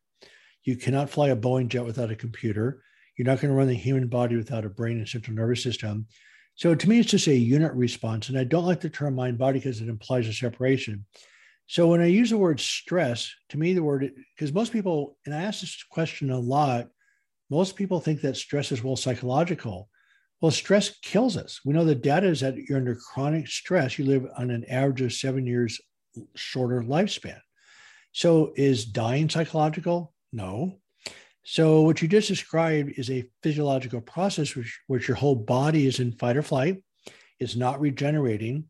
You 0.64 0.76
cannot 0.76 1.10
fly 1.10 1.30
a 1.30 1.36
Boeing 1.36 1.68
jet 1.68 1.86
without 1.86 2.12
a 2.12 2.16
computer. 2.16 2.84
You're 3.18 3.28
not 3.28 3.42
going 3.42 3.52
to 3.52 3.58
run 3.58 3.68
the 3.68 3.76
human 3.76 4.08
body 4.08 4.36
without 4.36 4.66
a 4.66 4.70
brain 4.70 4.98
and 4.98 5.08
central 5.08 5.36
nervous 5.36 5.62
system. 5.62 6.08
So 6.56 6.76
to 6.76 6.90
me, 6.90 7.00
it's 7.00 7.12
just 7.12 7.28
a 7.28 7.36
unit 7.36 7.74
response. 7.74 8.30
And 8.30 8.38
I 8.38 8.44
don't 8.44 8.66
like 8.66 8.82
the 8.82 8.90
term 8.90 9.16
mind 9.16 9.38
body 9.38 9.60
because 9.60 9.82
it 9.82 9.90
implies 9.90 10.28
a 10.28 10.34
separation. 10.34 11.06
So 11.68 11.88
when 11.88 12.02
I 12.02 12.06
use 12.06 12.30
the 12.30 12.38
word 12.38 12.60
stress, 12.60 13.34
to 13.50 13.58
me, 13.58 13.74
the 13.74 13.84
word, 13.84 14.12
because 14.36 14.54
most 14.54 14.72
people, 14.72 15.18
and 15.26 15.34
I 15.34 15.44
ask 15.44 15.62
this 15.62 15.84
question 15.90 16.30
a 16.30 16.40
lot, 16.40 16.90
most 17.50 17.76
people 17.76 18.00
think 18.00 18.22
that 18.22 18.38
stress 18.38 18.72
is 18.72 18.84
well 18.84 18.96
psychological. 18.96 19.90
Well, 20.42 20.52
stress 20.52 20.98
kills 21.02 21.38
us. 21.38 21.62
We 21.64 21.74
know 21.74 21.86
the 21.86 21.96
data 21.96 22.28
is 22.28 22.42
that 22.42 22.58
you're 22.58 22.78
under 22.78 22.96
chronic 22.96 23.48
stress, 23.48 23.98
you 23.98 24.06
live 24.06 24.26
on 24.38 24.52
an 24.52 24.66
average 24.66 25.02
of 25.02 25.14
seven 25.14 25.46
years 25.46 25.80
shorter 26.36 26.82
lifespan. 26.82 27.40
So 28.12 28.54
is 28.56 28.86
dying 28.86 29.30
psychological? 29.30 30.13
No. 30.34 30.80
So 31.44 31.82
what 31.82 32.02
you 32.02 32.08
just 32.08 32.28
described 32.28 32.94
is 32.98 33.10
a 33.10 33.30
physiological 33.42 34.02
process 34.02 34.56
which, 34.56 34.80
which 34.88 35.08
your 35.08 35.16
whole 35.16 35.36
body 35.36 35.86
is 35.86 36.00
in 36.00 36.14
fight 36.14 36.38
or 36.38 36.42
flight, 36.42 36.84
is 37.40 37.56
not 37.56 37.80
regenerating. 37.80 38.66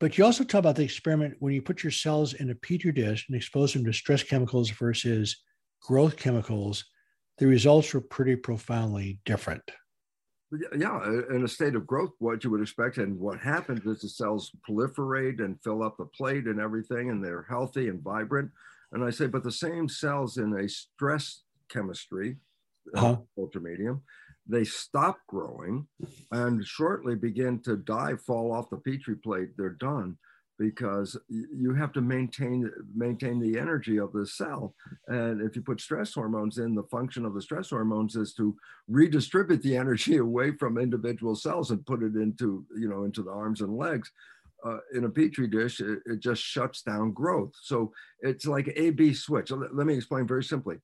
But 0.00 0.18
you 0.18 0.24
also 0.24 0.42
talk 0.42 0.58
about 0.58 0.76
the 0.76 0.82
experiment 0.82 1.36
when 1.38 1.54
you 1.54 1.62
put 1.62 1.84
your 1.84 1.92
cells 1.92 2.34
in 2.34 2.50
a 2.50 2.54
petri 2.54 2.92
dish 2.92 3.26
and 3.28 3.36
expose 3.36 3.72
them 3.72 3.84
to 3.84 3.92
stress 3.92 4.22
chemicals 4.22 4.70
versus 4.70 5.42
growth 5.80 6.16
chemicals, 6.16 6.84
the 7.38 7.46
results 7.46 7.92
were 7.94 8.00
pretty 8.00 8.36
profoundly 8.36 9.20
different. 9.24 9.62
Yeah, 10.76 11.02
in 11.30 11.44
a 11.44 11.48
state 11.48 11.74
of 11.74 11.86
growth, 11.86 12.10
what 12.18 12.44
you 12.44 12.50
would 12.50 12.60
expect, 12.60 12.98
and 12.98 13.18
what 13.18 13.38
happens 13.38 13.86
is 13.86 14.02
the 14.02 14.08
cells 14.08 14.50
proliferate 14.68 15.42
and 15.42 15.62
fill 15.62 15.82
up 15.82 15.96
the 15.96 16.04
plate 16.04 16.44
and 16.44 16.60
everything, 16.60 17.08
and 17.08 17.24
they're 17.24 17.46
healthy 17.48 17.88
and 17.88 18.02
vibrant. 18.02 18.50
And 18.92 19.04
I 19.04 19.10
say, 19.10 19.26
but 19.26 19.42
the 19.42 19.52
same 19.52 19.88
cells 19.88 20.36
in 20.36 20.52
a 20.52 20.68
stress 20.68 21.42
chemistry, 21.68 22.36
uh-huh. 22.94 23.16
culture 23.34 23.60
medium, 23.60 24.02
they 24.46 24.64
stop 24.64 25.18
growing 25.28 25.86
and 26.30 26.64
shortly 26.64 27.14
begin 27.14 27.60
to 27.60 27.76
die, 27.76 28.16
fall 28.16 28.52
off 28.52 28.70
the 28.70 28.76
petri 28.76 29.16
plate. 29.16 29.50
They're 29.56 29.70
done 29.70 30.18
because 30.58 31.16
you 31.28 31.74
have 31.74 31.92
to 31.92 32.00
maintain 32.00 32.70
maintain 32.94 33.40
the 33.40 33.58
energy 33.58 33.98
of 33.98 34.12
the 34.12 34.26
cell 34.26 34.74
and 35.08 35.40
if 35.40 35.56
you 35.56 35.62
put 35.62 35.80
stress 35.80 36.12
hormones 36.12 36.58
in 36.58 36.74
the 36.74 36.84
function 36.84 37.24
of 37.24 37.34
the 37.34 37.42
stress 37.42 37.70
hormones 37.70 38.16
is 38.16 38.34
to 38.34 38.54
redistribute 38.86 39.62
the 39.62 39.76
energy 39.84 40.18
away 40.18 40.52
from 40.52 40.78
individual 40.78 41.34
cells 41.34 41.70
and 41.70 41.84
put 41.86 42.02
it 42.02 42.14
into 42.14 42.64
you 42.76 42.88
know 42.88 43.04
into 43.04 43.22
the 43.22 43.30
arms 43.30 43.60
and 43.60 43.76
legs 43.76 44.12
uh, 44.64 44.78
in 44.94 45.04
a 45.04 45.10
petri 45.10 45.46
dish 45.46 45.80
it, 45.80 46.00
it, 46.06 46.20
just 46.20 46.42
shuts 46.42 46.82
down 46.82 47.12
growth. 47.12 47.52
So 47.62 47.92
it's 48.20 48.46
like 48.46 48.72
a 48.76 48.90
b 48.90 49.12
switch. 49.12 49.50
Let, 49.50 49.74
let 49.74 49.86
me 49.86 49.94
explain 49.94 50.26
very 50.26 50.44
simply. 50.44 50.76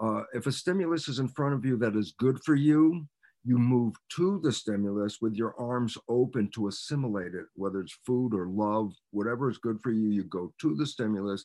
Uh, 0.00 0.22
if 0.34 0.46
a 0.46 0.52
stimulus 0.52 1.08
is 1.08 1.18
in 1.18 1.28
front 1.28 1.54
of 1.54 1.64
you 1.64 1.76
that 1.78 1.96
is 1.96 2.14
good 2.18 2.42
for 2.44 2.54
you, 2.54 3.06
you 3.44 3.58
move 3.58 3.94
to 4.16 4.40
the 4.42 4.50
stimulus 4.50 5.18
with 5.20 5.34
your 5.34 5.54
arms 5.60 5.98
open 6.08 6.50
to 6.54 6.68
assimilate 6.68 7.34
it, 7.34 7.44
whether 7.54 7.80
it's 7.80 7.98
food 8.06 8.32
or 8.34 8.48
love, 8.48 8.92
whatever 9.10 9.50
is 9.50 9.58
good 9.58 9.78
for 9.82 9.92
you, 9.92 10.08
you 10.08 10.24
go 10.24 10.52
to 10.60 10.74
the 10.74 10.86
stimulus, 10.86 11.44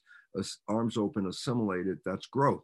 arms 0.70 0.98
open, 0.98 1.28
assimilate 1.28 1.88
it, 1.88 1.98
that's 2.06 2.26
growth. 2.28 2.64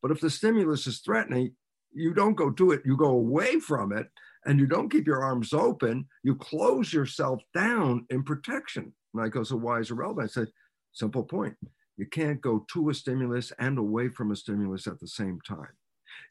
But 0.00 0.12
if 0.12 0.20
the 0.20 0.30
stimulus 0.30 0.86
is 0.86 1.00
threatening, 1.00 1.54
you 1.92 2.14
don't 2.14 2.36
go 2.36 2.50
to 2.50 2.70
it, 2.70 2.82
you 2.84 2.96
go 2.96 3.10
away 3.10 3.58
from 3.58 3.92
it, 3.92 4.08
and 4.48 4.58
you 4.58 4.66
don't 4.66 4.88
keep 4.88 5.06
your 5.06 5.22
arms 5.22 5.52
open, 5.52 6.06
you 6.24 6.34
close 6.34 6.90
yourself 6.90 7.42
down 7.54 8.06
in 8.08 8.24
protection. 8.24 8.92
And 9.12 9.22
I 9.22 9.28
go, 9.28 9.42
so 9.44 9.56
why 9.56 9.78
is 9.78 9.90
it 9.90 9.94
relevant? 9.94 10.30
I 10.30 10.32
said, 10.32 10.48
simple 10.92 11.22
point. 11.22 11.54
You 11.98 12.06
can't 12.06 12.40
go 12.40 12.64
to 12.72 12.88
a 12.88 12.94
stimulus 12.94 13.52
and 13.58 13.76
away 13.76 14.08
from 14.08 14.32
a 14.32 14.36
stimulus 14.36 14.86
at 14.86 15.00
the 15.00 15.06
same 15.06 15.38
time. 15.46 15.76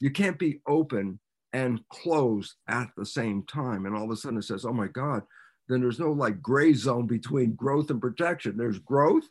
You 0.01 0.09
can't 0.09 0.39
be 0.39 0.61
open 0.67 1.19
and 1.53 1.87
closed 1.89 2.55
at 2.67 2.89
the 2.97 3.05
same 3.05 3.43
time. 3.43 3.85
And 3.85 3.95
all 3.95 4.05
of 4.05 4.11
a 4.11 4.15
sudden 4.15 4.39
it 4.39 4.45
says, 4.45 4.65
oh 4.65 4.73
my 4.73 4.87
God, 4.87 5.21
then 5.69 5.79
there's 5.79 5.99
no 5.99 6.11
like 6.11 6.41
gray 6.41 6.73
zone 6.73 7.05
between 7.05 7.53
growth 7.53 7.91
and 7.91 8.01
protection. 8.01 8.57
There's 8.57 8.79
growth 8.79 9.25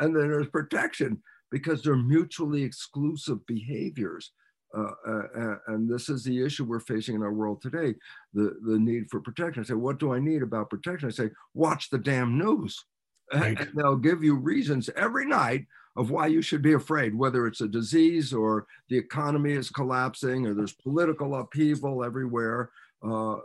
and 0.00 0.16
then 0.16 0.28
there's 0.28 0.48
protection 0.48 1.22
because 1.52 1.82
they're 1.82 1.94
mutually 1.94 2.64
exclusive 2.64 3.46
behaviors. 3.46 4.32
Uh, 4.76 4.92
uh, 5.06 5.22
uh 5.38 5.56
and 5.68 5.88
this 5.88 6.08
is 6.08 6.24
the 6.24 6.44
issue 6.44 6.64
we're 6.64 6.80
facing 6.80 7.14
in 7.14 7.22
our 7.22 7.32
world 7.32 7.60
today 7.60 7.94
the, 8.32 8.56
the 8.66 8.78
need 8.78 9.10
for 9.10 9.20
protection. 9.20 9.62
I 9.62 9.66
say, 9.66 9.74
What 9.74 9.98
do 9.98 10.12
I 10.12 10.18
need 10.18 10.42
about 10.42 10.70
protection? 10.70 11.08
I 11.08 11.12
say, 11.12 11.30
Watch 11.54 11.90
the 11.90 11.98
damn 11.98 12.38
news. 12.38 12.84
Right. 13.34 13.58
And 13.58 13.70
they'll 13.74 13.96
give 13.96 14.22
you 14.22 14.34
reasons 14.34 14.90
every 14.94 15.24
night 15.24 15.64
of 15.96 16.10
why 16.10 16.26
you 16.26 16.42
should 16.42 16.60
be 16.60 16.74
afraid, 16.74 17.14
whether 17.14 17.46
it's 17.46 17.62
a 17.62 17.68
disease 17.68 18.32
or 18.32 18.66
the 18.88 18.96
economy 18.98 19.52
is 19.52 19.70
collapsing 19.70 20.46
or 20.46 20.52
there's 20.52 20.74
political 20.74 21.34
upheaval 21.36 22.04
everywhere. 22.04 22.70
Uh, 23.02 23.36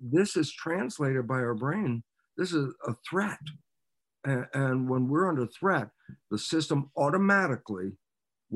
this 0.00 0.36
is 0.36 0.52
translated 0.52 1.26
by 1.26 1.36
our 1.36 1.54
brain. 1.54 2.02
This 2.36 2.52
is 2.52 2.72
a 2.86 2.94
threat. 3.08 3.38
And, 4.24 4.46
and 4.54 4.88
when 4.88 5.08
we're 5.08 5.28
under 5.28 5.46
threat, 5.46 5.88
the 6.30 6.38
system 6.38 6.90
automatically 6.96 7.92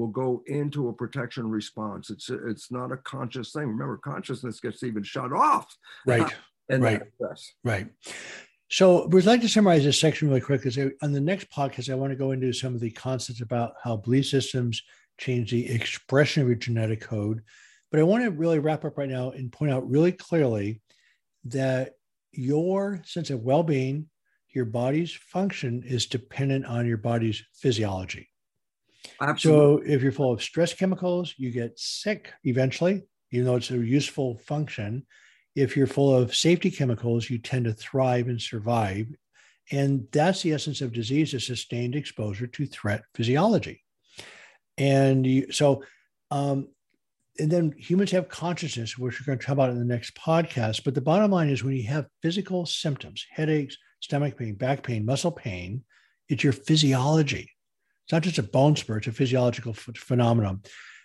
will 0.00 0.08
go 0.08 0.42
into 0.46 0.88
a 0.88 0.92
protection 0.92 1.50
response. 1.50 2.10
It's 2.10 2.30
it's 2.30 2.72
not 2.72 2.90
a 2.90 2.96
conscious 2.96 3.52
thing. 3.52 3.66
Remember, 3.68 3.98
consciousness 3.98 4.58
gets 4.58 4.82
even 4.82 5.02
shut 5.02 5.32
off. 5.32 5.76
Right. 6.06 6.32
and 6.68 6.82
right. 6.82 7.02
Right. 7.62 7.88
So, 8.70 9.04
I'd 9.04 9.24
like 9.26 9.40
to 9.42 9.48
summarize 9.48 9.84
this 9.84 10.00
section 10.00 10.28
really 10.28 10.40
quick 10.40 10.62
because 10.62 10.78
on 11.02 11.12
the 11.12 11.20
next 11.20 11.50
podcast, 11.50 11.90
I 11.90 11.96
want 11.96 12.12
to 12.12 12.16
go 12.16 12.30
into 12.30 12.52
some 12.52 12.74
of 12.74 12.80
the 12.80 12.90
concepts 12.90 13.40
about 13.40 13.74
how 13.82 13.96
belief 13.96 14.26
systems 14.26 14.82
change 15.18 15.50
the 15.50 15.68
expression 15.68 16.42
of 16.42 16.48
your 16.48 16.56
genetic 16.56 17.00
code. 17.00 17.42
But 17.90 18.00
I 18.00 18.04
want 18.04 18.24
to 18.24 18.30
really 18.30 18.60
wrap 18.60 18.84
up 18.84 18.96
right 18.96 19.08
now 19.08 19.30
and 19.30 19.52
point 19.52 19.72
out 19.72 19.90
really 19.90 20.12
clearly 20.12 20.80
that 21.44 21.94
your 22.32 23.02
sense 23.04 23.30
of 23.30 23.42
well 23.42 23.64
being, 23.64 24.06
your 24.50 24.64
body's 24.64 25.12
function 25.12 25.82
is 25.84 26.06
dependent 26.06 26.64
on 26.66 26.86
your 26.86 26.96
body's 26.96 27.42
physiology. 27.54 28.29
Absolutely. 29.20 29.86
So, 29.86 29.92
if 29.92 30.02
you're 30.02 30.12
full 30.12 30.32
of 30.32 30.42
stress 30.42 30.72
chemicals, 30.74 31.34
you 31.36 31.50
get 31.50 31.78
sick 31.78 32.32
eventually, 32.44 33.02
even 33.32 33.46
though 33.46 33.56
it's 33.56 33.70
a 33.70 33.76
useful 33.76 34.38
function 34.38 35.06
if 35.56 35.76
you're 35.76 35.86
full 35.86 36.14
of 36.14 36.34
safety 36.34 36.70
chemicals, 36.70 37.28
you 37.28 37.38
tend 37.38 37.64
to 37.64 37.72
thrive 37.72 38.28
and 38.28 38.40
survive. 38.40 39.06
And 39.72 40.06
that's 40.12 40.42
the 40.42 40.52
essence 40.52 40.80
of 40.80 40.92
disease 40.92 41.34
is 41.34 41.46
sustained 41.46 41.94
exposure 41.94 42.46
to 42.46 42.66
threat 42.66 43.02
physiology. 43.14 43.82
And 44.78 45.26
you, 45.26 45.52
so, 45.52 45.84
um, 46.30 46.68
and 47.38 47.50
then 47.50 47.74
humans 47.76 48.10
have 48.10 48.28
consciousness, 48.28 48.98
which 48.98 49.20
we're 49.20 49.26
going 49.26 49.38
to 49.38 49.44
talk 49.44 49.52
about 49.52 49.70
in 49.70 49.78
the 49.78 49.84
next 49.84 50.14
podcast. 50.16 50.84
But 50.84 50.94
the 50.94 51.00
bottom 51.00 51.30
line 51.30 51.48
is 51.48 51.64
when 51.64 51.74
you 51.74 51.84
have 51.84 52.06
physical 52.22 52.66
symptoms, 52.66 53.24
headaches, 53.30 53.76
stomach 54.00 54.36
pain, 54.36 54.54
back 54.54 54.82
pain, 54.82 55.04
muscle 55.04 55.30
pain, 55.30 55.84
it's 56.28 56.44
your 56.44 56.52
physiology. 56.52 57.50
It's 58.10 58.12
not 58.12 58.22
just 58.22 58.38
a 58.38 58.42
bone 58.42 58.74
spur, 58.74 58.96
it's 58.96 59.06
a 59.06 59.12
physiological 59.12 59.72
ph- 59.72 59.96
phenomenon. 59.96 60.62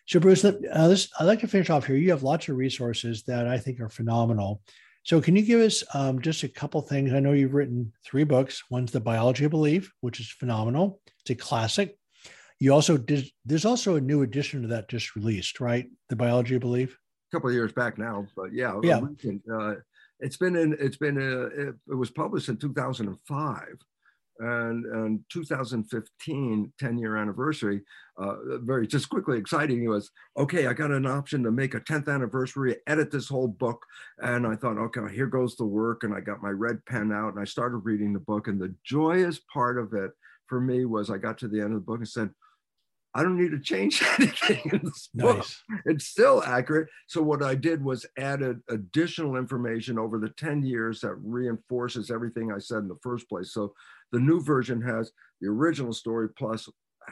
So, 0.07 0.19
Bruce, 0.19 0.43
uh, 0.43 0.53
this, 0.87 1.07
I'd 1.19 1.25
like 1.25 1.39
to 1.41 1.47
finish 1.47 1.69
off 1.69 1.85
here. 1.85 1.97
You 1.97 2.09
have 2.09 2.23
lots 2.23 2.49
of 2.49 2.57
resources 2.57 3.21
that 3.25 3.47
I 3.47 3.59
think 3.59 3.79
are 3.79 3.89
phenomenal. 3.89 4.63
So, 5.03 5.21
can 5.21 5.35
you 5.35 5.43
give 5.43 5.61
us 5.61 5.83
um, 5.93 6.19
just 6.19 6.41
a 6.41 6.47
couple 6.47 6.81
things? 6.81 7.13
I 7.13 7.19
know 7.19 7.33
you've 7.33 7.53
written 7.53 7.93
three 8.03 8.23
books. 8.23 8.63
One's 8.71 8.91
The 8.91 9.01
Biology 9.01 9.45
of 9.45 9.51
Belief, 9.51 9.93
which 10.01 10.19
is 10.19 10.31
phenomenal. 10.31 10.99
It's 11.19 11.29
a 11.29 11.35
classic. 11.35 11.95
You 12.59 12.73
also 12.73 12.97
did, 12.97 13.29
there's 13.45 13.65
also 13.65 13.97
a 13.97 14.01
new 14.01 14.23
edition 14.23 14.63
to 14.63 14.67
that 14.69 14.89
just 14.89 15.15
released, 15.15 15.59
right? 15.59 15.85
The 16.09 16.15
Biology 16.15 16.55
of 16.55 16.61
Belief. 16.61 16.97
A 17.31 17.35
couple 17.35 17.49
of 17.49 17.53
years 17.53 17.71
back 17.71 17.99
now, 17.99 18.25
but 18.35 18.51
yeah, 18.51 18.79
yeah. 18.81 19.01
Uh, 19.53 19.75
it's 20.21 20.37
been 20.37 20.55
in, 20.55 20.75
it's 20.79 20.97
been, 20.97 21.19
uh, 21.19 21.49
it, 21.69 21.75
it 21.87 21.95
was 21.95 22.09
published 22.09 22.49
in 22.49 22.57
2005 22.57 23.77
and, 24.39 24.85
and 24.85 25.19
2015 25.31 26.73
10 26.77 26.97
year 26.97 27.17
anniversary 27.17 27.81
uh, 28.17 28.35
very 28.59 28.87
just 28.87 29.09
quickly 29.09 29.37
exciting 29.37 29.83
it 29.83 29.87
was 29.87 30.09
okay 30.37 30.67
i 30.67 30.73
got 30.73 30.91
an 30.91 31.05
option 31.05 31.43
to 31.43 31.51
make 31.51 31.73
a 31.73 31.79
10th 31.79 32.13
anniversary 32.13 32.75
edit 32.87 33.11
this 33.11 33.27
whole 33.27 33.47
book. 33.47 33.85
And 34.19 34.45
i 34.45 34.55
thought 34.55 34.77
okay 34.77 35.13
here 35.13 35.27
goes 35.27 35.55
the 35.55 35.65
work 35.65 36.03
and 36.03 36.13
i 36.13 36.19
got 36.19 36.41
my 36.41 36.49
red 36.49 36.83
pen 36.85 37.11
out 37.11 37.33
and 37.33 37.39
i 37.39 37.45
started 37.45 37.77
reading 37.77 38.13
the 38.13 38.19
book. 38.19 38.47
And 38.47 38.59
the 38.59 38.73
joyous 38.83 39.39
part 39.51 39.77
of 39.77 39.93
it 39.93 40.11
for 40.47 40.59
me 40.59 40.85
was 40.85 41.09
i 41.09 41.17
got 41.17 41.37
to 41.39 41.47
the 41.47 41.59
end 41.59 41.73
of 41.73 41.79
the 41.79 41.85
book 41.85 41.99
and 41.99 42.07
said 42.07 42.29
I 43.15 43.23
don't 43.23 43.37
need 43.37 43.51
to 43.51 43.59
change 43.59 44.03
anything 44.19 44.61
in 44.73 44.81
this 44.83 45.09
book. 45.13 45.47
It's 45.85 46.05
still 46.05 46.43
accurate. 46.43 46.89
So 47.07 47.21
what 47.21 47.41
I 47.41 47.55
did 47.55 47.83
was 47.83 48.05
added 48.19 48.59
additional 48.69 49.37
information 49.37 49.97
over 49.97 50.19
the 50.19 50.29
10 50.29 50.63
years 50.63 50.99
that 50.99 51.15
reinforces 51.15 52.11
everything 52.11 52.51
I 52.51 52.59
said 52.59 52.79
in 52.79 52.89
the 52.89 52.99
first 53.01 53.29
place. 53.29 53.53
So 53.53 53.73
the 54.11 54.19
new 54.19 54.41
version 54.41 54.81
has 54.81 55.11
the 55.39 55.47
original 55.47 55.93
story 55.93 56.29
plus 56.37 56.67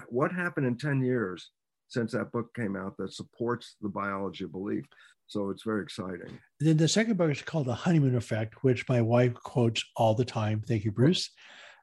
what 0.09 0.31
happened 0.33 0.67
in 0.67 0.77
10 0.77 1.01
years 1.01 1.51
since 1.87 2.11
that 2.11 2.31
book 2.31 2.53
came 2.53 2.75
out 2.75 2.97
that 2.97 3.13
supports 3.13 3.75
the 3.81 3.89
biology 3.89 4.43
of 4.43 4.51
belief. 4.51 4.83
So 5.27 5.49
it's 5.49 5.63
very 5.63 5.83
exciting. 5.83 6.37
Then 6.59 6.77
the 6.77 6.87
second 6.87 7.17
book 7.17 7.31
is 7.31 7.41
called 7.41 7.67
The 7.67 7.73
Honeymoon 7.73 8.15
Effect, 8.15 8.63
which 8.63 8.87
my 8.89 9.01
wife 9.01 9.33
quotes 9.35 9.83
all 9.95 10.15
the 10.15 10.25
time. 10.25 10.61
Thank 10.67 10.83
you, 10.83 10.91
Bruce. 10.91 11.29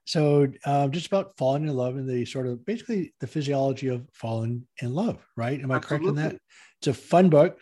So 0.04 0.48
um, 0.64 0.90
just 0.90 1.06
about 1.06 1.36
falling 1.36 1.68
in 1.68 1.74
love 1.74 1.96
and 1.96 2.08
the 2.08 2.24
sort 2.24 2.46
of 2.46 2.64
basically 2.64 3.14
the 3.20 3.26
physiology 3.26 3.88
of 3.88 4.08
falling 4.12 4.66
in 4.82 4.94
love, 4.94 5.24
right? 5.36 5.60
Am 5.60 5.70
I 5.70 5.78
correct 5.78 6.04
in 6.04 6.14
that? 6.16 6.36
It's 6.78 6.88
a 6.88 6.94
fun 6.94 7.28
book, 7.28 7.60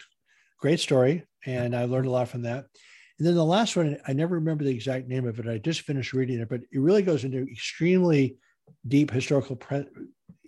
great 0.59 0.81
story, 0.81 1.25
and 1.45 1.75
I 1.77 1.85
learned 1.85 2.07
a 2.07 2.11
lot 2.11 2.29
from 2.29 2.43
that. 2.43 2.67
And 3.19 3.27
then 3.27 3.35
the 3.35 3.45
last 3.45 3.77
one, 3.77 3.99
I 4.07 4.13
never 4.13 4.37
remember 4.37 4.65
the 4.65 4.71
exact 4.71 5.09
name 5.09 5.27
of 5.27 5.39
it. 5.41 5.49
I 5.49 5.59
just 5.59 5.81
finished 5.83 6.13
reading 6.13 6.39
it, 6.39 6.49
but 6.49 6.61
it 6.61 6.79
really 6.79 7.03
goes 7.03 7.25
into 7.25 7.43
extremely 7.51 8.37
deep 8.87 9.11
historical, 9.11 9.57
pre- 9.57 9.89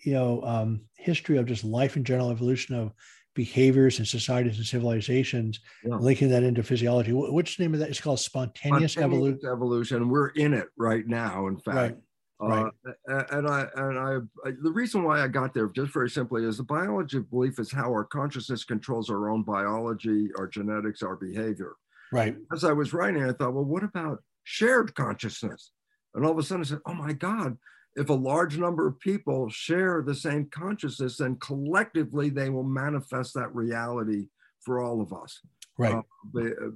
you 0.05 0.13
know, 0.13 0.43
um, 0.43 0.83
history 0.97 1.37
of 1.37 1.47
just 1.47 1.65
life 1.65 1.97
in 1.97 2.05
general, 2.05 2.31
evolution 2.31 2.77
of 2.77 2.93
behaviors 3.35 3.99
and 3.99 4.07
societies 4.07 4.59
and 4.59 4.67
civilizations, 4.67 5.61
yeah. 5.85 5.97
linking 5.97 6.29
that 6.31 6.43
into 6.43 6.63
physiology. 6.63 7.13
What's 7.13 7.57
the 7.57 7.65
name 7.65 7.75
of 7.75 7.81
that? 7.81 7.89
It's 7.89 8.01
called 8.01 8.21
spontaneous, 8.21 8.93
spontaneous 8.93 8.97
evolution. 8.97 9.51
Evolution. 9.51 10.09
We're 10.09 10.29
in 10.29 10.55
it 10.55 10.69
right 10.77 11.07
now. 11.07 11.47
In 11.47 11.59
fact. 11.59 11.77
Right. 11.77 11.97
Uh, 12.43 12.47
right. 12.47 13.27
and 13.33 13.47
I 13.47 13.67
and 13.77 13.99
I, 13.99 14.17
I, 14.49 14.53
the 14.63 14.73
reason 14.73 15.05
why 15.05 15.23
I 15.23 15.29
got 15.29 15.53
there 15.53 15.69
just 15.69 15.93
very 15.93 16.09
simply 16.09 16.45
is 16.47 16.57
the 16.57 16.63
biology 16.63 17.19
of 17.19 17.31
belief 17.31 17.59
is 17.59 17.71
how 17.71 17.91
our 17.91 18.05
consciousness 18.05 18.65
controls 18.65 19.11
our 19.11 19.29
own 19.29 19.43
biology, 19.43 20.31
our 20.39 20.47
genetics, 20.47 21.03
our 21.03 21.17
behavior. 21.17 21.75
Right. 22.13 22.35
As 22.51 22.65
I 22.65 22.73
was 22.73 22.95
writing, 22.95 23.23
I 23.25 23.33
thought, 23.33 23.53
well, 23.53 23.65
what 23.65 23.85
about 23.85 24.23
shared 24.45 24.95
consciousness? 24.95 25.73
And 26.15 26.25
all 26.25 26.33
of 26.33 26.39
a 26.39 26.43
sudden 26.43 26.65
I 26.65 26.67
said, 26.67 26.79
oh 26.87 26.95
my 26.95 27.13
God, 27.13 27.59
if 27.97 28.09
a 28.09 28.15
large 28.15 28.57
number 28.57 28.87
of 28.87 29.01
people 29.01 29.49
share 29.51 30.03
the 30.03 30.15
same 30.15 30.47
consciousness, 30.51 31.17
then 31.17 31.37
collectively 31.37 32.31
they 32.31 32.51
will 32.51 32.65
manifest 32.65 33.35
that 33.35 33.55
reality 33.55 34.27
for 34.61 34.81
all 34.81 35.01
of 35.01 35.13
us. 35.13 35.41
Right. 35.79 35.95
Uh, 35.95 36.03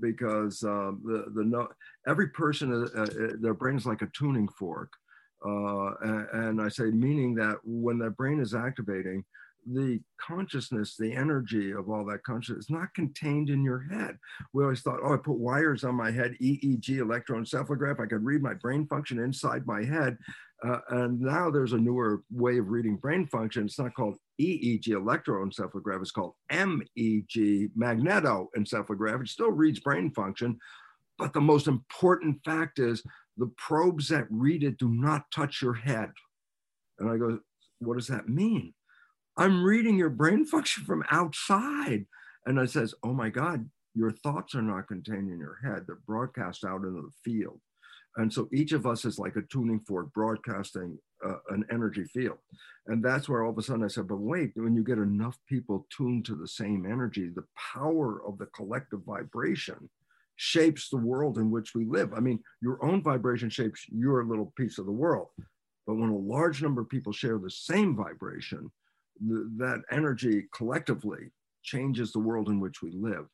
because 0.01 0.63
uh, 0.65 0.93
the 1.05 1.27
the 1.35 1.45
no, 1.45 1.69
every 2.07 2.29
person 2.29 2.89
uh, 2.97 3.03
uh, 3.03 3.07
their 3.39 3.53
brain 3.53 3.77
is 3.77 3.85
like 3.85 4.01
a 4.01 4.09
tuning 4.17 4.49
fork, 4.49 4.91
uh, 5.45 5.91
and, 6.01 6.29
and 6.33 6.63
I 6.63 6.69
say 6.69 6.85
meaning 6.85 7.35
that 7.35 7.57
when 7.65 7.99
that 7.99 8.17
brain 8.17 8.41
is 8.41 8.55
activating, 8.55 9.23
the 9.67 10.01
consciousness, 10.21 10.97
the 10.97 11.13
energy 11.13 11.73
of 11.73 11.89
all 11.89 12.05
that 12.07 12.23
consciousness 12.23 12.67
is 12.67 12.71
not 12.71 12.95
contained 12.95 13.51
in 13.51 13.63
your 13.63 13.81
head. 13.91 14.19
We 14.53 14.63
always 14.63 14.81
thought, 14.81 15.01
oh, 15.03 15.15
I 15.15 15.17
put 15.17 15.39
wires 15.39 15.85
on 15.85 15.95
my 15.95 16.11
head, 16.11 16.35
EEG, 16.41 16.89
electroencephalograph. 16.89 18.01
I 18.01 18.07
could 18.07 18.25
read 18.25 18.43
my 18.43 18.55
brain 18.55 18.87
function 18.87 19.19
inside 19.19 19.67
my 19.67 19.85
head. 19.85 20.19
Uh, 20.67 20.79
and 20.91 21.21
now 21.21 21.51
there's 21.51 21.75
a 21.75 21.79
newer 21.79 22.23
way 22.31 22.59
of 22.59 22.71
reading 22.71 22.97
brain 22.97 23.27
function. 23.27 23.67
It's 23.67 23.79
not 23.79 23.95
called 23.95 24.17
EEG, 24.41 24.89
electroencephalograph. 24.89 26.01
It's 26.01 26.11
called 26.11 26.35
MEG, 26.51 27.71
magnetoencephalograph. 27.79 29.23
It 29.23 29.29
still 29.29 29.51
reads 29.51 29.81
brain 29.81 30.11
function. 30.11 30.59
But 31.19 31.33
the 31.33 31.41
most 31.41 31.69
important 31.69 32.39
fact 32.45 32.79
is 32.79 33.03
the 33.37 33.53
probes 33.59 34.09
that 34.09 34.27
read 34.31 34.63
it 34.63 34.79
do 34.79 34.89
not 34.89 35.31
touch 35.35 35.61
your 35.61 35.75
head. 35.75 36.11
And 36.99 37.11
I 37.11 37.19
go, 37.19 37.41
what 37.81 37.99
does 37.99 38.07
that 38.09 38.29
mean? 38.29 38.73
I'm 39.37 39.65
reading 39.65 39.99
your 39.99 40.11
brain 40.11 40.47
function 40.47 40.85
from 40.85 41.05
outside. 41.11 42.07
And 42.47 42.59
I 42.59 42.67
says, 42.67 42.95
oh 43.03 43.13
my 43.13 43.29
God, 43.29 43.69
your 43.95 44.13
thoughts 44.13 44.55
are 44.55 44.63
not 44.63 44.89
contained 44.89 45.31
in 45.31 45.39
your 45.39 45.59
head. 45.63 45.85
They're 45.87 45.99
broadcast 46.07 46.65
out 46.65 46.85
into 46.85 47.03
the 47.03 47.11
field. 47.23 47.61
And 48.17 48.33
so 48.33 48.49
each 48.53 48.73
of 48.73 48.87
us 48.87 49.05
is 49.05 49.19
like 49.19 49.37
a 49.37 49.43
tuning 49.43 49.81
fork 49.81 50.13
broadcasting 50.13 50.99
uh, 51.25 51.37
an 51.51 51.65
energy 51.71 52.05
field. 52.05 52.39
And 52.87 53.03
that's 53.03 53.29
where 53.29 53.43
all 53.43 53.51
of 53.51 53.59
a 53.59 53.63
sudden 53.63 53.85
I 53.85 53.89
said, 53.89 54.09
but 54.09 54.21
wait, 54.21 54.53
when 54.55 54.75
you 54.75 54.85
get 54.85 54.99
enough 54.99 55.37
people 55.49 55.87
tuned 55.97 56.25
to 56.27 56.37
the 56.37 56.47
same 56.47 56.87
energy, 56.87 57.29
the 57.29 57.47
power 57.57 58.23
of 58.27 58.39
the 58.39 58.47
collective 58.47 59.01
vibration 59.05 59.89
shapes 60.37 60.89
the 60.89 60.97
world 60.97 61.39
in 61.39 61.51
which 61.51 61.75
we 61.75 61.85
live. 61.87 62.13
I 62.15 62.21
mean, 62.21 62.41
your 62.61 62.85
own 62.85 63.03
vibration 63.03 63.51
shapes 63.51 63.87
your 63.89 64.25
little 64.25 64.53
piece 64.57 64.79
of 64.79 64.87
the 64.87 64.93
world. 64.93 65.29
But 65.87 65.95
when 65.95 66.11
a 66.11 66.17
large 66.17 66.63
number 66.63 66.81
of 66.83 66.89
people 66.89 67.13
share 67.13 67.39
the 67.39 67.51
same 67.51 67.97
vibration, 67.97 68.71
that 69.21 69.83
energy 69.91 70.45
collectively 70.55 71.31
changes 71.63 72.13
the 72.13 72.21
world 72.21 72.49
in 72.49 72.61
which 72.61 72.83
we 72.83 72.91
live. 72.93 73.27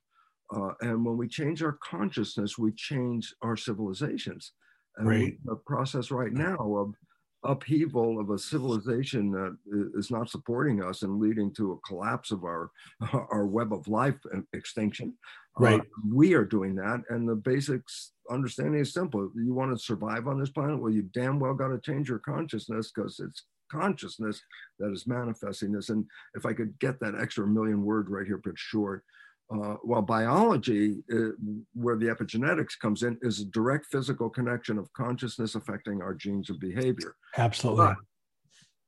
Uh, 0.55 0.73
and 0.81 1.05
when 1.05 1.16
we 1.16 1.29
change 1.29 1.62
our 1.62 1.79
consciousness, 1.83 2.59
we 2.59 2.73
change 2.73 3.35
our 3.43 3.57
civilizations. 3.57 4.53
And 5.01 5.09
right. 5.09 5.39
a 5.49 5.57
process 5.57 6.11
right 6.11 6.33
now 6.33 6.57
of 6.77 6.95
upheaval 7.43 8.21
of 8.21 8.31
a 8.31 8.39
civilization 8.39 9.31
that 9.33 9.57
is 9.99 10.11
not 10.11 10.29
supporting 10.29 10.83
us 10.83 11.03
and 11.03 11.19
leading 11.19 11.53
to 11.55 11.73
a 11.73 11.89
collapse 11.89 12.31
of 12.31 12.45
our 12.45 12.71
our 13.33 13.47
web 13.47 13.73
of 13.73 13.89
life 13.89 14.17
extinction. 14.53 15.15
Uh, 15.59 15.65
right. 15.65 15.81
Uh, 15.81 15.85
we 16.13 16.35
are 16.35 16.45
doing 16.45 16.75
that, 16.77 17.03
and 17.09 17.29
the 17.29 17.35
basic 17.35 17.83
understanding 18.31 18.81
is 18.81 18.93
simple. 18.93 19.31
You 19.35 19.55
want 19.55 19.77
to 19.77 19.83
survive 19.83 20.29
on 20.29 20.39
this 20.39 20.51
planet, 20.51 20.81
well, 20.81 20.93
you 20.93 21.03
damn 21.03 21.41
well 21.41 21.55
got 21.55 21.69
to 21.69 21.81
change 21.81 22.09
your 22.09 22.21
consciousness 22.21 22.93
because 22.95 23.21
it's 23.21 23.45
consciousness 23.71 24.41
that 24.79 24.93
is 24.93 25.07
manifesting 25.07 25.73
this. 25.73 25.89
And 25.89 26.05
if 26.35 26.45
I 26.45 26.53
could 26.53 26.79
get 26.79 27.01
that 27.01 27.15
extra 27.21 27.47
million 27.47 27.85
word 27.85 28.11
right 28.11 28.27
here, 28.27 28.41
but 28.43 28.55
short, 28.57 29.05
uh, 29.53 29.75
while 29.83 30.03
biology, 30.03 31.03
uh, 31.13 31.31
where 31.75 31.97
the 31.97 32.07
epigenetics 32.07 32.79
comes 32.81 33.03
in, 33.03 33.19
is 33.23 33.41
a 33.41 33.45
direct 33.47 33.87
physical 33.87 34.31
connection 34.31 34.79
of 34.79 34.93
consciousness 34.93 35.57
affecting 35.57 36.01
our 36.01 36.15
genes 36.15 36.51
of 36.51 36.61
behavior. 36.61 37.17
Absolutely. 37.37 37.87
But 37.87 37.97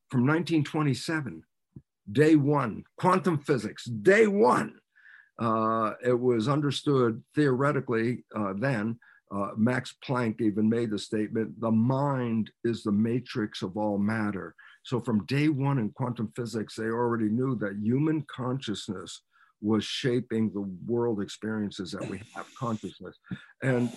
from 0.08 0.20
1927, 0.20 1.42
day 2.12 2.36
one, 2.36 2.84
quantum 2.96 3.38
physics, 3.38 3.84
day 3.84 4.28
one, 4.28 4.74
uh, 5.40 5.94
it 6.04 6.18
was 6.18 6.48
understood 6.48 7.22
theoretically 7.34 8.24
uh, 8.36 8.52
then. 8.56 8.98
Uh, 9.34 9.48
Max 9.56 9.94
Planck 10.06 10.42
even 10.42 10.68
made 10.68 10.90
the 10.90 10.98
statement 10.98 11.58
the 11.58 11.70
mind 11.70 12.50
is 12.64 12.82
the 12.82 12.92
matrix 12.92 13.62
of 13.62 13.78
all 13.78 13.96
matter. 13.96 14.54
So, 14.84 15.00
from 15.00 15.24
day 15.24 15.48
one 15.48 15.78
in 15.78 15.88
quantum 15.90 16.30
physics, 16.36 16.76
they 16.76 16.84
already 16.84 17.30
knew 17.30 17.56
that 17.56 17.78
human 17.82 18.26
consciousness 18.30 19.22
was 19.62 19.84
shaping 19.84 20.50
the 20.50 20.68
world 20.86 21.22
experiences 21.22 21.92
that 21.92 22.08
we 22.08 22.20
have 22.34 22.46
consciousness. 22.58 23.16
And 23.62 23.90